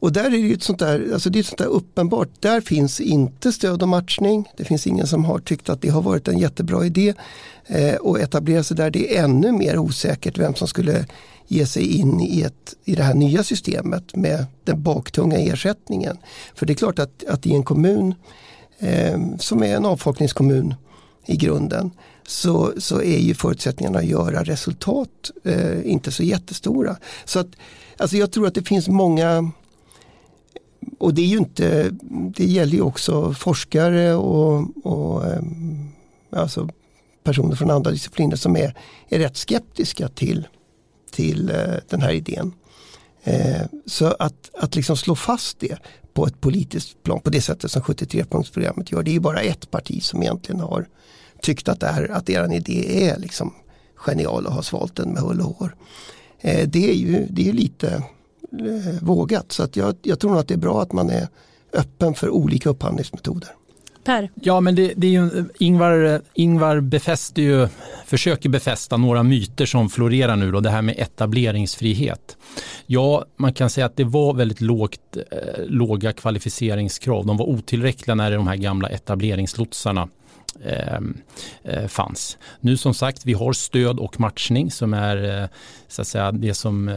och 0.00 0.12
där 0.12 0.24
är 0.24 0.48
det 0.48 0.52
ett 0.52 0.62
sånt 0.62 0.78
där, 0.78 1.10
alltså 1.12 1.30
det 1.30 1.38
är 1.38 1.40
ett 1.40 1.46
sånt 1.46 1.58
där 1.58 1.66
uppenbart, 1.66 2.28
där 2.40 2.60
finns 2.60 3.00
inte 3.00 3.52
stöd 3.52 3.82
och 3.82 3.88
matchning. 3.88 4.48
Det 4.56 4.64
finns 4.64 4.86
ingen 4.86 5.06
som 5.06 5.24
har 5.24 5.38
tyckt 5.38 5.68
att 5.68 5.82
det 5.82 5.88
har 5.88 6.02
varit 6.02 6.28
en 6.28 6.38
jättebra 6.38 6.86
idé. 6.86 7.14
Eh, 7.66 7.94
och 7.94 8.20
etablera 8.20 8.62
sig 8.62 8.76
där, 8.76 8.90
det 8.90 9.16
är 9.16 9.24
ännu 9.24 9.52
mer 9.52 9.78
osäkert 9.78 10.38
vem 10.38 10.54
som 10.54 10.68
skulle 10.68 11.06
ge 11.46 11.66
sig 11.66 11.96
in 11.96 12.20
i, 12.20 12.42
ett, 12.42 12.74
i 12.84 12.94
det 12.94 13.02
här 13.02 13.14
nya 13.14 13.42
systemet 13.42 14.16
med 14.16 14.46
den 14.64 14.82
baktunga 14.82 15.38
ersättningen. 15.38 16.16
För 16.54 16.66
det 16.66 16.72
är 16.72 16.74
klart 16.74 16.98
att, 16.98 17.24
att 17.24 17.46
i 17.46 17.54
en 17.54 17.62
kommun 17.62 18.14
eh, 18.78 19.18
som 19.38 19.62
är 19.62 19.76
en 19.76 19.84
avfolkningskommun 19.84 20.74
i 21.26 21.36
grunden 21.36 21.90
så, 22.26 22.72
så 22.78 23.02
är 23.02 23.18
ju 23.18 23.34
förutsättningarna 23.34 23.98
att 23.98 24.04
göra 24.04 24.44
resultat 24.44 25.30
eh, 25.44 25.90
inte 25.90 26.10
så 26.10 26.22
jättestora. 26.22 26.96
Så 27.24 27.38
att, 27.38 27.48
alltså 27.96 28.16
jag 28.16 28.32
tror 28.32 28.46
att 28.46 28.54
det 28.54 28.68
finns 28.68 28.88
många 28.88 29.50
och 30.98 31.14
det 31.14 31.22
är 31.22 31.26
ju 31.26 31.38
inte, 31.38 31.90
det 32.10 32.44
gäller 32.44 32.72
ju 32.72 32.80
också 32.80 33.32
forskare 33.32 34.14
och, 34.14 34.64
och 34.86 35.26
eh, 35.26 35.42
alltså 36.30 36.68
personer 37.24 37.56
från 37.56 37.70
andra 37.70 37.90
discipliner 37.90 38.36
som 38.36 38.56
är, 38.56 38.74
är 39.08 39.18
rätt 39.18 39.36
skeptiska 39.36 40.08
till, 40.08 40.48
till 41.10 41.50
eh, 41.50 41.74
den 41.88 42.02
här 42.02 42.12
idén. 42.12 42.52
Eh, 43.22 43.62
så 43.86 44.06
att, 44.18 44.50
att 44.54 44.76
liksom 44.76 44.96
slå 44.96 45.14
fast 45.14 45.60
det 45.60 45.78
på 46.12 46.26
ett 46.26 46.40
politiskt 46.40 47.02
plan 47.02 47.20
på 47.20 47.30
det 47.30 47.40
sättet 47.40 47.70
som 47.70 47.82
73-punktsprogrammet 47.82 48.92
gör. 48.92 49.02
Det 49.02 49.10
är 49.10 49.12
ju 49.12 49.20
bara 49.20 49.40
ett 49.40 49.70
parti 49.70 50.02
som 50.02 50.22
egentligen 50.22 50.60
har 50.60 50.88
tyckt 51.42 51.68
att, 51.68 51.80
det 51.80 51.86
här, 51.86 52.10
att 52.12 52.30
er 52.30 52.52
idé 52.54 53.08
är 53.08 53.18
liksom 53.18 53.54
genial 53.94 54.46
och 54.46 54.52
har 54.52 54.62
svalt 54.62 54.96
den 54.96 55.08
med 55.08 55.22
hull 55.22 55.40
och 55.40 55.56
hår. 55.56 55.76
Det 56.42 56.90
är 56.90 56.94
ju 56.94 57.26
det 57.30 57.48
är 57.48 57.52
lite 57.52 58.02
vågat 59.02 59.52
så 59.52 59.62
att 59.62 59.76
jag, 59.76 59.96
jag 60.02 60.20
tror 60.20 60.38
att 60.38 60.48
det 60.48 60.54
är 60.54 60.58
bra 60.58 60.82
att 60.82 60.92
man 60.92 61.10
är 61.10 61.28
öppen 61.72 62.14
för 62.14 62.30
olika 62.30 62.70
upphandlingsmetoder. 62.70 63.48
Per? 64.04 64.30
Ja, 64.34 64.60
men 64.60 64.74
det, 64.74 64.92
det 64.96 65.06
är 65.06 65.10
ju, 65.10 65.44
Ingvar, 65.58 66.20
Ingvar 66.34 66.80
befäster 66.80 67.42
ju, 67.42 67.68
försöker 68.06 68.48
befästa 68.48 68.96
några 68.96 69.22
myter 69.22 69.66
som 69.66 69.90
florerar 69.90 70.36
nu 70.36 70.52
då, 70.52 70.60
det 70.60 70.70
här 70.70 70.82
med 70.82 70.94
etableringsfrihet. 70.98 72.36
Ja, 72.86 73.24
man 73.36 73.52
kan 73.52 73.70
säga 73.70 73.86
att 73.86 73.96
det 73.96 74.04
var 74.04 74.34
väldigt 74.34 74.60
lågt, 74.60 75.16
eh, 75.16 75.64
låga 75.66 76.12
kvalificeringskrav. 76.12 77.26
De 77.26 77.36
var 77.36 77.46
otillräckliga 77.46 78.14
när 78.14 78.30
de 78.30 78.46
här 78.46 78.56
gamla 78.56 78.88
etableringslotsarna 78.88 80.00
eh, 80.00 80.06
eh, 80.06 80.17
Ehm, 80.64 81.16
eh, 81.64 81.86
fanns. 81.86 82.38
Nu 82.60 82.76
som 82.76 82.94
sagt, 82.94 83.26
vi 83.26 83.32
har 83.32 83.52
stöd 83.52 83.98
och 83.98 84.20
matchning 84.20 84.70
som 84.70 84.94
är 84.94 85.42
eh, 85.42 85.48
så 85.88 86.02
att 86.02 86.08
säga, 86.08 86.32
det 86.32 86.54
som 86.54 86.88
eh, 86.88 86.94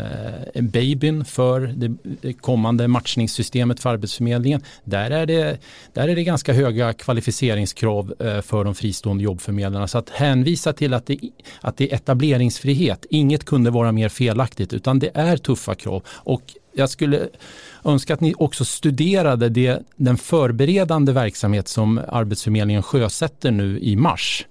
är 0.53 0.61
babyn 0.61 1.25
för 1.25 1.73
det 2.21 2.33
kommande 2.33 2.87
matchningssystemet 2.87 3.79
för 3.79 3.89
Arbetsförmedlingen. 3.89 4.61
Där 4.83 5.11
är 5.11 5.25
det, 5.25 5.57
där 5.93 6.07
är 6.07 6.15
det 6.15 6.23
ganska 6.23 6.53
höga 6.53 6.93
kvalificeringskrav 6.93 8.13
eh, 8.19 8.41
för 8.41 8.63
de 8.63 8.75
fristående 8.75 9.23
jobbförmedlarna. 9.23 9.87
Så 9.87 9.97
att 9.97 10.09
hänvisa 10.09 10.73
till 10.73 10.93
att 10.93 11.05
det, 11.05 11.19
att 11.61 11.77
det 11.77 11.91
är 11.91 11.95
etableringsfrihet, 11.95 13.05
inget 13.09 13.45
kunde 13.45 13.69
vara 13.69 13.91
mer 13.91 14.09
felaktigt 14.09 14.73
utan 14.73 14.99
det 14.99 15.11
är 15.13 15.37
tuffa 15.37 15.75
krav. 15.75 16.03
Och 16.07 16.41
jag 16.73 16.89
skulle 16.89 17.29
önska 17.84 18.13
att 18.13 18.21
ni 18.21 18.34
också 18.38 18.65
studerade 18.65 19.49
det, 19.49 19.84
den 19.95 20.17
förberedande 20.17 21.12
verksamhet 21.12 21.67
som 21.67 22.01
Arbetsförmedlingen 22.07 22.84
sjösätter 22.84 23.51
nu 23.51 23.79
i 23.79 23.95
mars. 23.95 24.45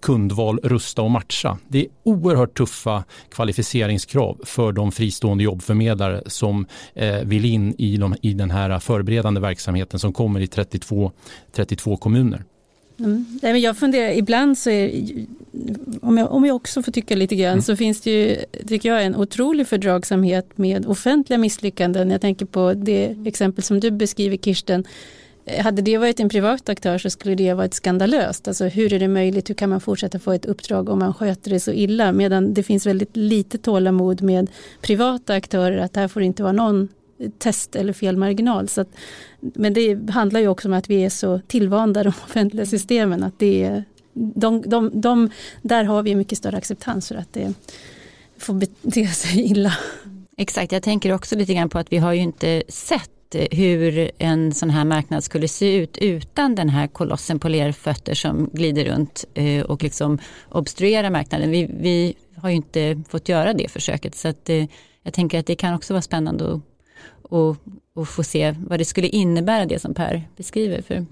kundval, 0.00 0.60
rusta 0.62 1.02
och 1.02 1.10
matcha. 1.10 1.58
Det 1.68 1.78
är 1.78 1.86
oerhört 2.02 2.56
tuffa 2.56 3.04
kvalificeringskrav 3.30 4.40
för 4.44 4.72
de 4.72 4.92
fristående 4.92 5.44
jobbförmedlare 5.44 6.22
som 6.26 6.66
eh, 6.94 7.16
vill 7.16 7.44
in 7.44 7.74
i, 7.78 7.96
de, 7.96 8.16
i 8.22 8.34
den 8.34 8.50
här 8.50 8.78
förberedande 8.78 9.40
verksamheten 9.40 9.98
som 10.00 10.12
kommer 10.12 10.40
i 10.40 10.46
32, 10.46 11.12
32 11.52 11.96
kommuner. 11.96 12.44
Mm. 12.98 13.38
Nej, 13.42 13.52
men 13.52 13.60
jag 13.60 13.76
funderar, 13.76 14.10
ibland 14.10 14.58
så 14.58 14.70
är, 14.70 15.04
om 16.02 16.18
jag, 16.18 16.32
om 16.32 16.44
jag 16.44 16.56
också 16.56 16.82
får 16.82 16.92
tycka 16.92 17.16
lite 17.16 17.36
grann, 17.36 17.52
mm. 17.52 17.62
så 17.62 17.76
finns 17.76 18.00
det 18.00 18.10
ju, 18.10 18.36
tycker 18.66 18.88
jag, 18.88 19.04
en 19.04 19.16
otrolig 19.16 19.66
fördragsamhet 19.66 20.58
med 20.58 20.86
offentliga 20.86 21.38
misslyckanden. 21.38 22.10
Jag 22.10 22.20
tänker 22.20 22.46
på 22.46 22.74
det 22.74 23.16
exempel 23.24 23.64
som 23.64 23.80
du 23.80 23.90
beskriver 23.90 24.36
Kirsten. 24.36 24.84
Hade 25.58 25.82
det 25.82 25.98
varit 25.98 26.20
en 26.20 26.28
privat 26.28 26.68
aktör 26.68 26.98
så 26.98 27.10
skulle 27.10 27.34
det 27.34 27.54
varit 27.54 27.74
skandalöst. 27.74 28.48
Alltså 28.48 28.64
hur 28.64 28.92
är 28.92 28.98
det 28.98 29.08
möjligt, 29.08 29.50
hur 29.50 29.54
kan 29.54 29.70
man 29.70 29.80
fortsätta 29.80 30.18
få 30.18 30.32
ett 30.32 30.46
uppdrag 30.46 30.88
om 30.88 30.98
man 30.98 31.14
sköter 31.14 31.50
det 31.50 31.60
så 31.60 31.72
illa? 31.72 32.12
Medan 32.12 32.54
det 32.54 32.62
finns 32.62 32.86
väldigt 32.86 33.16
lite 33.16 33.58
tålamod 33.58 34.22
med 34.22 34.50
privata 34.80 35.34
aktörer 35.34 35.78
att 35.78 35.92
det 35.92 36.00
här 36.00 36.08
får 36.08 36.22
inte 36.22 36.42
vara 36.42 36.52
någon 36.52 36.88
test 37.38 37.76
eller 37.76 37.92
felmarginal. 37.92 38.68
Så 38.68 38.80
att, 38.80 38.88
men 39.40 39.74
det 39.74 40.10
handlar 40.10 40.40
ju 40.40 40.48
också 40.48 40.68
om 40.68 40.74
att 40.74 40.90
vi 40.90 41.04
är 41.04 41.10
så 41.10 41.40
tillvanda 41.46 42.02
de 42.02 42.08
offentliga 42.24 42.66
systemen 42.66 43.22
att 43.22 43.38
det 43.38 43.62
är, 43.64 43.84
de, 44.12 44.62
de, 44.66 45.00
de, 45.00 45.30
där 45.62 45.84
har 45.84 46.02
vi 46.02 46.14
mycket 46.14 46.38
större 46.38 46.56
acceptans 46.56 47.08
för 47.08 47.14
att 47.14 47.32
det 47.32 47.54
får 48.38 48.54
bete 48.54 49.06
sig 49.06 49.40
illa. 49.40 49.72
Exakt, 50.36 50.72
jag 50.72 50.82
tänker 50.82 51.12
också 51.12 51.36
lite 51.36 51.54
grann 51.54 51.68
på 51.68 51.78
att 51.78 51.92
vi 51.92 51.96
har 51.96 52.12
ju 52.12 52.20
inte 52.20 52.62
sett 52.68 53.34
eh, 53.34 53.46
hur 53.50 54.10
en 54.18 54.54
sån 54.54 54.70
här 54.70 54.84
marknad 54.84 55.24
skulle 55.24 55.48
se 55.48 55.76
ut 55.76 55.98
utan 55.98 56.54
den 56.54 56.68
här 56.68 56.86
kolossen 56.86 57.38
på 57.38 57.48
lerfötter 57.48 58.14
som 58.14 58.50
glider 58.52 58.84
runt 58.84 59.24
eh, 59.34 59.62
och 59.62 59.82
liksom 59.82 60.18
obstruerar 60.48 61.10
marknaden. 61.10 61.50
Vi, 61.50 61.70
vi 61.80 62.14
har 62.36 62.50
ju 62.50 62.56
inte 62.56 63.02
fått 63.08 63.28
göra 63.28 63.52
det 63.52 63.70
försöket 63.70 64.14
så 64.14 64.28
att 64.28 64.48
eh, 64.48 64.64
jag 65.02 65.14
tänker 65.14 65.38
att 65.38 65.46
det 65.46 65.54
kan 65.54 65.74
också 65.74 65.94
vara 65.94 66.02
spännande 66.02 66.54
att 66.54 66.60
och, 67.22 67.56
och 67.94 68.08
få 68.08 68.22
se 68.22 68.54
vad 68.66 68.78
det 68.78 68.84
skulle 68.84 69.08
innebära 69.08 69.66
det 69.66 69.78
som 69.78 69.94
Per 69.94 70.22
beskriver. 70.36 70.82
För 70.82 71.06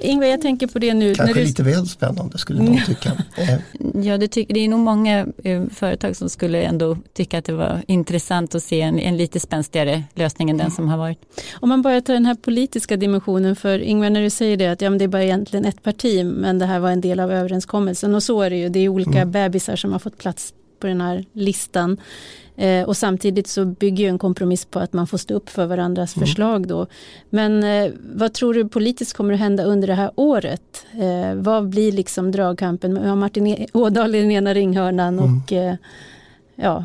Ingvar, 0.00 0.26
jag 0.26 0.42
tänker 0.42 0.66
på 0.66 0.78
det 0.78 0.94
nu. 0.94 1.14
Kanske 1.14 1.34
när 1.34 1.40
du... 1.40 1.46
lite 1.46 1.62
väl 1.62 1.86
spännande 1.86 2.38
skulle 2.38 2.62
någon 2.62 2.84
tycka. 2.86 3.12
Eh, 3.36 3.58
Ja, 4.02 4.18
det, 4.18 4.28
tyck, 4.28 4.48
det 4.48 4.60
är 4.60 4.68
nog 4.68 4.80
många 4.80 5.26
eh, 5.44 5.62
företag 5.74 6.16
som 6.16 6.28
skulle 6.28 6.62
ändå 6.62 6.96
tycka 7.14 7.38
att 7.38 7.44
det 7.44 7.52
var 7.52 7.82
intressant 7.86 8.54
att 8.54 8.62
se 8.62 8.80
en, 8.80 8.98
en 8.98 9.16
lite 9.16 9.40
spänstigare 9.40 10.02
lösning 10.14 10.50
än 10.50 10.56
den 10.56 10.70
som 10.70 10.88
har 10.88 10.98
varit. 10.98 11.18
Om 11.60 11.68
man 11.68 11.82
bara 11.82 12.00
tar 12.00 12.14
den 12.14 12.26
här 12.26 12.34
politiska 12.34 12.96
dimensionen, 12.96 13.56
för 13.56 13.78
Ingvar 13.78 14.10
när 14.10 14.22
du 14.22 14.30
säger 14.30 14.56
det 14.56 14.66
att 14.66 14.80
ja, 14.80 14.90
men 14.90 14.98
det 14.98 15.04
är 15.04 15.08
bara 15.08 15.24
egentligen 15.24 15.64
ett 15.64 15.82
parti, 15.82 16.24
men 16.24 16.58
det 16.58 16.66
här 16.66 16.78
var 16.78 16.90
en 16.90 17.00
del 17.00 17.20
av 17.20 17.32
överenskommelsen 17.32 18.14
och 18.14 18.22
så 18.22 18.42
är 18.42 18.50
det 18.50 18.56
ju, 18.56 18.68
det 18.68 18.78
är 18.80 18.88
olika 18.88 19.10
Mm. 19.20 19.30
bebisar 19.30 19.76
som 19.76 19.92
har 19.92 19.98
fått 19.98 20.18
plats 20.18 20.54
på 20.80 20.86
den 20.86 21.00
här 21.00 21.24
listan. 21.32 21.96
Eh, 22.56 22.82
och 22.88 22.96
samtidigt 22.96 23.46
så 23.46 23.64
bygger 23.64 24.04
ju 24.04 24.10
en 24.10 24.18
kompromiss 24.18 24.64
på 24.64 24.78
att 24.78 24.92
man 24.92 25.06
får 25.06 25.18
stå 25.18 25.34
upp 25.34 25.48
för 25.48 25.66
varandras 25.66 26.16
Mm. 26.16 26.26
förslag 26.26 26.68
då. 26.68 26.86
Men 27.30 27.64
eh, 27.64 27.92
vad 28.14 28.32
tror 28.34 28.54
du 28.54 28.68
politiskt 28.68 29.12
kommer 29.16 29.34
att 29.34 29.40
hända 29.40 29.64
under 29.64 29.88
det 29.88 29.94
här 29.94 30.10
året? 30.16 30.86
Eh, 30.92 31.34
vad 31.34 31.68
blir 31.68 31.92
liksom 31.92 32.32
dragkampen? 32.32 32.96
Har 32.96 33.16
Martin 33.16 33.46
E- 33.46 33.66
Ådahl 33.72 34.14
i 34.14 34.20
den 34.20 34.30
ena 34.30 34.54
ringhörnan 34.54 35.18
Mm. 35.18 35.40
och 35.44 35.52
eh, 35.52 35.74
ja, 36.56 36.84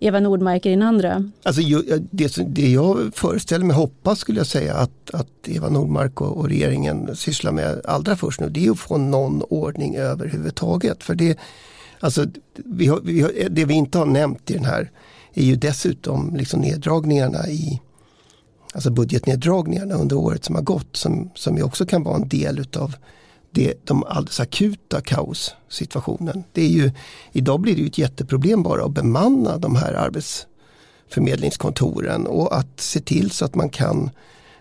Eva 0.00 0.20
Nordmark 0.20 0.66
i 0.66 0.70
den 0.70 0.82
andra. 0.82 1.30
Alltså, 1.42 1.62
det, 2.10 2.36
det 2.46 2.70
jag 2.72 3.10
föreställer 3.14 3.64
mig, 3.64 3.76
hoppas 3.76 4.18
skulle 4.18 4.40
jag 4.40 4.46
säga 4.46 4.74
att, 4.74 5.10
att 5.14 5.28
Eva 5.48 5.68
Nordmark 5.68 6.20
och, 6.20 6.36
och 6.36 6.48
regeringen 6.48 7.16
sysslar 7.16 7.52
med 7.52 7.80
allra 7.84 8.16
först 8.16 8.40
nu, 8.40 8.48
det 8.48 8.66
är 8.66 8.70
att 8.70 8.78
få 8.78 8.96
någon 8.96 9.42
ordning 9.42 9.96
överhuvudtaget. 9.96 11.02
För 11.02 11.14
det, 11.14 11.38
alltså, 12.02 12.26
vi 12.54 12.86
har, 12.86 13.00
vi 13.00 13.20
har, 13.20 13.32
det 13.50 13.64
vi 13.64 13.74
inte 13.74 13.98
har 13.98 14.06
nämnt 14.06 14.50
i 14.50 14.54
den 14.54 14.64
här 14.64 14.90
är 15.34 15.44
ju 15.44 15.56
dessutom 15.56 16.36
liksom 16.36 16.60
neddragningarna 16.60 17.48
i 17.48 17.80
alltså 18.74 18.90
budgetneddragningarna 18.90 19.94
under 19.94 20.16
året 20.16 20.44
som 20.44 20.54
har 20.54 20.62
gått 20.62 20.96
som, 20.96 21.30
som 21.34 21.56
ju 21.56 21.62
också 21.62 21.86
kan 21.86 22.02
vara 22.02 22.16
en 22.16 22.28
del 22.28 22.58
utav 22.58 22.94
det, 23.50 23.86
de 23.86 24.04
alldeles 24.04 24.40
akuta 24.40 25.00
kaossituationen. 25.00 26.44
Det 26.52 26.62
är 26.62 26.68
ju, 26.68 26.90
idag 27.32 27.60
blir 27.60 27.74
det 27.74 27.80
ju 27.80 27.86
ett 27.86 27.98
jätteproblem 27.98 28.62
bara 28.62 28.84
att 28.84 28.90
bemanna 28.90 29.58
de 29.58 29.76
här 29.76 29.94
arbetsförmedlingskontoren 29.94 32.26
och 32.26 32.56
att 32.56 32.80
se 32.80 33.00
till 33.00 33.30
så 33.30 33.44
att 33.44 33.54
man 33.54 33.68
kan 33.68 34.10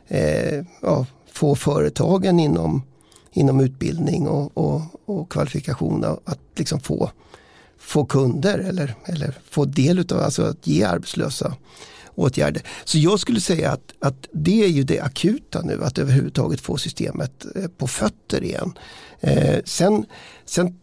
eh, 0.08 0.66
ja, 0.82 1.06
få 1.32 1.56
företagen 1.56 2.40
inom, 2.40 2.82
inom 3.32 3.60
utbildning 3.60 4.28
och, 4.28 4.58
och, 4.58 4.82
och 5.06 5.32
kvalifikationer 5.32 6.20
att 6.26 6.40
liksom 6.56 6.80
få, 6.80 7.12
få 7.82 8.06
kunder 8.06 8.60
eller, 8.60 8.96
eller 9.06 9.38
få 9.50 9.66
del 9.66 10.00
utav, 10.00 10.20
alltså 10.20 10.44
att 10.44 10.68
ge 10.68 10.84
arbetslösa 10.84 11.56
åtgärder. 12.16 12.64
Så 12.84 12.98
jag 12.98 13.20
skulle 13.20 13.42
säga 13.42 13.72
att, 13.72 13.94
att 14.00 14.28
det 14.32 14.64
är 14.64 14.68
ju 14.68 14.84
det 14.84 15.00
akuta 15.00 15.62
nu, 15.62 15.84
att 15.84 15.98
överhuvudtaget 15.98 16.62
få 16.62 16.78
systemet 16.78 17.46
eh, 17.56 17.68
på 17.78 17.88
fötter 17.88 18.44
igen. 18.44 18.74
Eh, 19.20 19.60
sen, 19.66 20.06
sen 20.46 20.80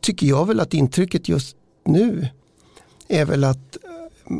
tycker 0.00 0.26
jag 0.26 0.46
väl 0.46 0.60
att 0.60 0.74
intrycket 0.74 1.28
just 1.28 1.56
nu 1.84 2.28
är 3.08 3.24
väl 3.24 3.44
att 3.44 3.76
eh, 3.84 4.36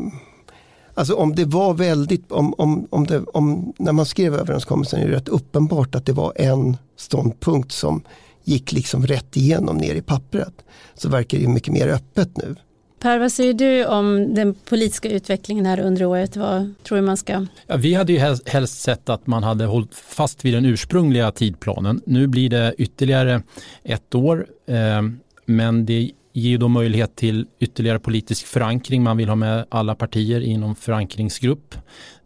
Alltså 0.95 1.15
om 1.15 1.35
det 1.35 1.45
var 1.45 1.73
väldigt, 1.73 2.31
om, 2.31 2.53
om, 2.57 2.87
om, 2.89 3.07
det, 3.07 3.23
om 3.23 3.73
när 3.77 3.91
man 3.91 4.05
skrev 4.05 4.35
överenskommelsen 4.35 5.01
är 5.01 5.07
det 5.07 5.15
rätt 5.15 5.29
uppenbart 5.29 5.95
att 5.95 6.05
det 6.05 6.13
var 6.13 6.33
en 6.35 6.77
ståndpunkt 6.95 7.71
som 7.71 8.03
gick 8.43 8.71
liksom 8.71 9.07
rätt 9.07 9.37
igenom 9.37 9.77
ner 9.77 9.95
i 9.95 10.01
pappret. 10.01 10.53
Så 10.95 11.09
verkar 11.09 11.37
det 11.37 11.47
mycket 11.47 11.73
mer 11.73 11.87
öppet 11.87 12.37
nu. 12.37 12.55
Per, 12.99 13.19
vad 13.19 13.31
säger 13.31 13.53
du 13.53 13.85
om 13.85 14.33
den 14.35 14.53
politiska 14.53 15.09
utvecklingen 15.09 15.65
här 15.65 15.79
under 15.79 16.05
året? 16.05 16.37
Vad 16.37 16.73
tror 16.83 16.95
du 16.97 17.01
man 17.01 17.17
ska... 17.17 17.45
Ja, 17.67 17.77
vi 17.77 17.93
hade 17.93 18.13
ju 18.13 18.19
helst, 18.45 18.81
sett 18.81 19.09
att 19.09 19.27
man 19.27 19.43
hade 19.43 19.65
hållit 19.65 19.95
fast 19.95 20.45
vid 20.45 20.53
den 20.53 20.65
ursprungliga 20.65 21.31
tidplanen. 21.31 22.01
Nu 22.05 22.27
blir 22.27 22.49
det 22.49 22.75
ytterligare 22.77 23.43
ett 23.83 24.15
år, 24.15 24.47
eh, 24.67 25.01
men 25.45 25.85
det 25.85 26.11
ger 26.33 26.57
då 26.57 26.67
möjlighet 26.67 27.15
till 27.15 27.45
ytterligare 27.59 27.99
politisk 27.99 28.45
förankring. 28.45 29.03
Man 29.03 29.17
vill 29.17 29.29
ha 29.29 29.35
med 29.35 29.65
alla 29.69 29.95
partier 29.95 30.41
inom 30.41 30.75
förankringsgrupp. 30.75 31.75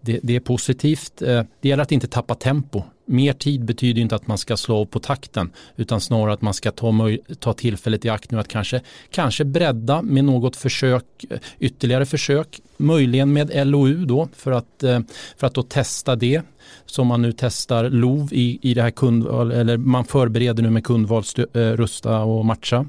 Det, 0.01 0.19
det 0.23 0.35
är 0.35 0.39
positivt. 0.39 1.21
Eh, 1.21 1.43
det 1.61 1.69
gäller 1.69 1.83
att 1.83 1.91
inte 1.91 2.07
tappa 2.07 2.35
tempo. 2.35 2.83
Mer 3.09 3.33
tid 3.33 3.65
betyder 3.65 4.01
inte 4.01 4.15
att 4.15 4.27
man 4.27 4.37
ska 4.37 4.57
slå 4.57 4.85
på 4.85 4.99
takten 4.99 5.51
utan 5.75 6.01
snarare 6.01 6.33
att 6.33 6.41
man 6.41 6.53
ska 6.53 6.71
ta, 6.71 6.93
ta 7.39 7.53
tillfället 7.53 8.05
i 8.05 8.09
akt 8.09 8.31
nu 8.31 8.39
att 8.39 8.47
kanske, 8.47 8.81
kanske 9.11 9.45
bredda 9.45 10.01
med 10.01 10.25
något 10.25 10.55
försök, 10.55 11.25
ytterligare 11.59 12.05
försök, 12.05 12.61
möjligen 12.77 13.33
med 13.33 13.67
LOU 13.67 14.05
då 14.05 14.29
för 14.35 14.51
att, 14.51 14.83
eh, 14.83 14.99
för 15.37 15.47
att 15.47 15.53
då 15.53 15.63
testa 15.63 16.15
det 16.15 16.41
som 16.85 17.07
man 17.07 17.21
nu 17.21 17.33
testar 17.37 17.89
LOV 17.89 18.33
i, 18.33 18.59
i 18.61 18.73
det 18.73 18.81
här 18.81 18.91
kundval, 18.91 19.51
eller 19.51 19.77
man 19.77 20.05
förbereder 20.05 20.63
nu 20.63 20.69
med 20.69 20.83
kundval, 20.83 21.21
stö- 21.23 21.71
eh, 21.71 21.77
rusta 21.77 22.19
och 22.19 22.45
matcha. 22.45 22.85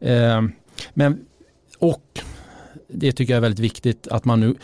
Eh, 0.00 0.42
men, 0.94 1.20
och 1.78 2.20
det 2.88 3.12
tycker 3.12 3.32
jag 3.32 3.36
är 3.36 3.42
väldigt 3.42 3.64
viktigt 3.64 4.08
att 4.08 4.24
man 4.24 4.40
nu 4.40 4.54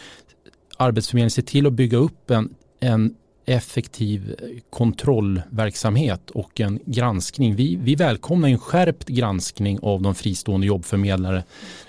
Arbetsförmedlingen 0.77 1.31
ser 1.31 1.43
till 1.43 1.67
att 1.67 1.73
bygga 1.73 1.99
upp 1.99 2.31
en, 2.31 2.55
en 2.81 3.15
effektiv 3.47 4.35
kontrollverksamhet 4.71 6.31
och 6.31 6.61
en 6.61 6.81
granskning. 6.87 7.55
Vi, 7.55 7.77
vi 7.77 7.95
välkomnar 7.95 8.49
en 8.49 8.59
skärpt 8.59 9.09
granskning 9.09 9.79
av 9.83 10.03
de 10.03 10.15
fristående 10.15 10.67
jobbförmedlare 10.67 11.45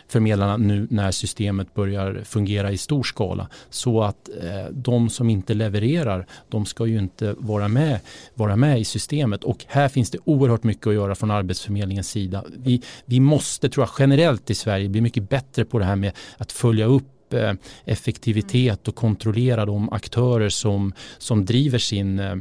förmedlarna 0.07 0.57
nu 0.57 0.87
när 0.89 1.11
systemet 1.11 1.73
börjar 1.73 2.21
fungera 2.25 2.71
i 2.71 2.77
stor 2.77 3.03
skala. 3.03 3.47
Så 3.69 4.03
att 4.03 4.29
eh, 4.43 4.71
de 4.71 5.09
som 5.09 5.29
inte 5.29 5.53
levererar, 5.53 6.27
de 6.49 6.65
ska 6.65 6.85
ju 6.85 6.99
inte 6.99 7.35
vara 7.37 7.67
med, 7.67 7.99
vara 8.33 8.55
med 8.55 8.79
i 8.79 8.85
systemet. 8.85 9.43
Och 9.43 9.65
här 9.67 9.89
finns 9.89 10.09
det 10.09 10.17
oerhört 10.23 10.63
mycket 10.63 10.87
att 10.87 10.93
göra 10.93 11.15
från 11.15 11.31
Arbetsförmedlingens 11.31 12.09
sida. 12.09 12.43
Vi, 12.57 12.81
vi 13.05 13.19
måste, 13.19 13.69
tror 13.69 13.83
jag, 13.83 13.91
generellt 13.99 14.49
i 14.49 14.55
Sverige 14.55 14.89
bli 14.89 15.01
mycket 15.01 15.29
bättre 15.29 15.65
på 15.65 15.79
det 15.79 15.85
här 15.85 15.95
med 15.95 16.11
att 16.37 16.51
följa 16.51 16.85
upp 16.85 17.14
eh, 17.33 17.53
effektivitet 17.85 18.87
och 18.87 18.95
kontrollera 18.95 19.65
de 19.65 19.89
aktörer 19.89 20.49
som, 20.49 20.93
som 21.17 21.45
driver 21.45 21.79
sin 21.79 22.19
eh, 22.19 22.35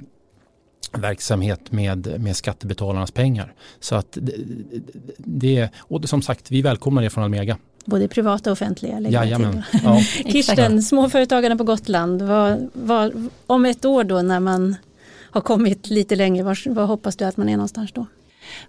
verksamhet 0.93 1.73
med, 1.73 2.21
med 2.21 2.37
skattebetalarnas 2.37 3.11
pengar. 3.11 3.55
Så 3.81 3.95
att 3.95 4.19
det, 4.21 4.35
det, 5.17 5.69
och 5.77 6.09
som 6.09 6.23
sagt, 6.23 6.51
vi 6.51 6.63
välkomnar 6.63 7.03
det 7.03 7.11
från 7.11 7.25
Almega. 7.25 7.59
Både 7.85 8.09
privata 8.09 8.51
och 8.51 8.53
offentliga. 8.53 9.01
Jajamän. 9.01 9.63
Ja. 9.85 10.01
Kirsten, 10.33 10.83
småföretagarna 10.83 11.57
på 11.57 11.65
Gotland, 11.65 12.23
vad, 12.23 12.71
vad, 12.73 13.29
om 13.47 13.65
ett 13.65 13.85
år 13.85 14.05
då 14.05 14.23
när 14.23 14.41
man 14.41 14.77
har 15.31 15.41
kommit 15.41 15.91
lite 15.91 16.17
längre, 16.17 16.43
var 16.67 16.87
hoppas 16.87 17.17
du 17.17 17.25
att 17.25 17.37
man 17.37 17.49
är 17.49 17.57
någonstans 17.57 17.93
då? 17.93 18.07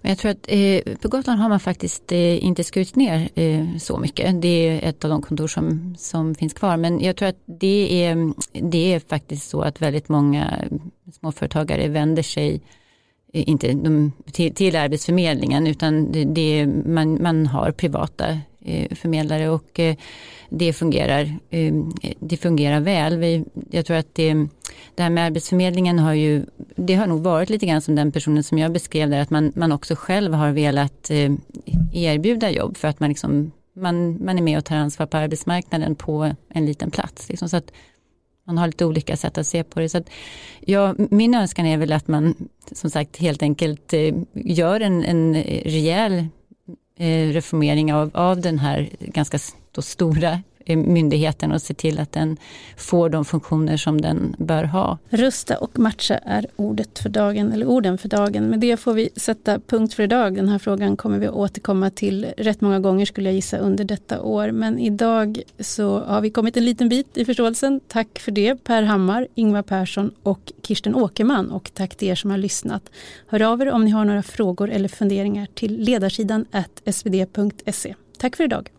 Men 0.02 0.10
jag 0.10 0.18
tror 0.18 0.30
att 0.30 0.46
eh, 0.48 0.96
på 0.96 1.08
Gotland 1.08 1.40
har 1.40 1.48
man 1.48 1.60
faktiskt 1.60 2.12
eh, 2.12 2.44
inte 2.44 2.64
skurit 2.64 2.96
ner 2.96 3.28
eh, 3.34 3.76
så 3.78 3.98
mycket. 3.98 4.42
Det 4.42 4.48
är 4.68 4.88
ett 4.88 5.04
av 5.04 5.10
de 5.10 5.22
kontor 5.22 5.48
som, 5.48 5.94
som 5.98 6.34
finns 6.34 6.54
kvar. 6.54 6.76
Men 6.76 7.00
jag 7.00 7.16
tror 7.16 7.28
att 7.28 7.42
det 7.46 8.04
är, 8.04 8.32
det 8.52 8.94
är 8.94 9.00
faktiskt 9.00 9.48
så 9.50 9.60
att 9.60 9.82
väldigt 9.82 10.08
många 10.08 10.64
småföretagare 11.20 11.88
vänder 11.88 12.22
sig 12.22 12.60
eh, 13.32 13.48
inte 13.48 13.72
de, 13.72 14.12
till, 14.32 14.54
till 14.54 14.76
Arbetsförmedlingen 14.76 15.66
utan 15.66 16.12
det, 16.12 16.24
det, 16.24 16.66
man, 16.66 17.22
man 17.22 17.46
har 17.46 17.70
privata 17.72 18.38
Eh, 18.66 18.94
förmedlare 18.96 19.48
och 19.48 19.80
eh, 19.80 19.96
det 20.48 20.72
fungerar, 20.72 21.34
eh, 21.50 21.74
det 22.20 22.36
fungerar 22.36 22.80
väl. 22.80 23.18
Vi, 23.18 23.44
jag 23.70 23.86
tror 23.86 23.96
att 23.96 24.14
det, 24.14 24.34
det 24.94 25.02
här 25.02 25.10
med 25.10 25.26
Arbetsförmedlingen 25.26 25.98
har 25.98 26.14
ju, 26.14 26.46
det 26.76 26.94
har 26.94 27.06
nog 27.06 27.22
varit 27.22 27.50
lite 27.50 27.66
grann 27.66 27.80
som 27.80 27.94
den 27.94 28.12
personen 28.12 28.42
som 28.42 28.58
jag 28.58 28.72
beskrev 28.72 29.10
där, 29.10 29.20
att 29.20 29.30
man, 29.30 29.52
man 29.56 29.72
också 29.72 29.94
själv 29.94 30.34
har 30.34 30.50
velat 30.50 31.10
erbjuda 31.92 32.50
jobb 32.50 32.76
för 32.76 32.88
att 32.88 33.00
man, 33.00 33.08
liksom, 33.08 33.52
man, 33.76 34.24
man 34.24 34.38
är 34.38 34.42
med 34.42 34.58
och 34.58 34.64
tar 34.64 34.76
ansvar 34.76 35.06
på 35.06 35.16
arbetsmarknaden 35.16 35.94
på 35.94 36.34
en 36.48 36.66
liten 36.66 36.90
plats. 36.90 37.28
Liksom, 37.28 37.48
så 37.48 37.56
att 37.56 37.72
man 38.44 38.58
har 38.58 38.66
lite 38.66 38.84
olika 38.84 39.16
sätt 39.16 39.38
att 39.38 39.46
se 39.46 39.64
på 39.64 39.80
det. 39.80 39.88
Så 39.88 39.98
att, 39.98 40.10
ja, 40.60 40.94
min 40.98 41.34
önskan 41.34 41.66
är 41.66 41.76
väl 41.76 41.92
att 41.92 42.08
man 42.08 42.48
som 42.72 42.90
sagt 42.90 43.16
helt 43.16 43.42
enkelt 43.42 43.94
gör 44.32 44.80
en, 44.80 45.04
en 45.04 45.34
rejäl 45.44 46.26
Eh, 46.98 47.28
reformering 47.32 47.94
av, 47.94 48.10
av 48.14 48.40
den 48.40 48.58
här 48.58 48.88
ganska 49.00 49.38
stora 49.78 50.42
myndigheten 50.66 51.52
och 51.52 51.62
se 51.62 51.74
till 51.74 51.98
att 51.98 52.12
den 52.12 52.36
får 52.76 53.08
de 53.10 53.24
funktioner 53.24 53.76
som 53.76 54.00
den 54.00 54.36
bör 54.38 54.64
ha. 54.64 54.98
Rusta 55.08 55.56
och 55.58 55.78
matcha 55.78 56.18
är 56.18 56.46
ordet 56.56 56.98
för 56.98 57.08
dagen, 57.08 57.52
eller 57.52 57.66
orden 57.66 57.98
för 57.98 58.08
dagen. 58.08 58.44
Med 58.44 58.60
det 58.60 58.76
får 58.76 58.94
vi 58.94 59.08
sätta 59.16 59.58
punkt 59.58 59.94
för 59.94 60.02
idag. 60.02 60.34
Den 60.36 60.48
här 60.48 60.58
frågan 60.58 60.96
kommer 60.96 61.18
vi 61.18 61.28
återkomma 61.28 61.90
till 61.90 62.26
rätt 62.36 62.60
många 62.60 62.80
gånger 62.80 63.06
skulle 63.06 63.28
jag 63.28 63.34
gissa 63.34 63.58
under 63.58 63.84
detta 63.84 64.22
år. 64.22 64.50
Men 64.50 64.78
idag 64.78 65.42
så 65.58 66.00
har 66.00 66.20
vi 66.20 66.30
kommit 66.30 66.56
en 66.56 66.64
liten 66.64 66.88
bit 66.88 67.16
i 67.16 67.24
förståelsen. 67.24 67.80
Tack 67.88 68.18
för 68.18 68.32
det 68.32 68.64
Per 68.64 68.82
Hammar, 68.82 69.28
Ingvar 69.34 69.62
Persson 69.62 70.10
och 70.22 70.52
Kirsten 70.62 70.94
Åkerman. 70.94 71.50
Och 71.50 71.70
tack 71.74 71.94
till 71.94 72.08
er 72.08 72.14
som 72.14 72.30
har 72.30 72.38
lyssnat. 72.38 72.90
Hör 73.26 73.42
av 73.42 73.62
er 73.62 73.70
om 73.70 73.84
ni 73.84 73.90
har 73.90 74.04
några 74.04 74.22
frågor 74.22 74.70
eller 74.70 74.88
funderingar 74.88 75.46
till 75.54 75.76
ledarsidan 75.80 76.46
svd.se. 76.86 77.94
Tack 78.18 78.36
för 78.36 78.44
idag. 78.44 78.70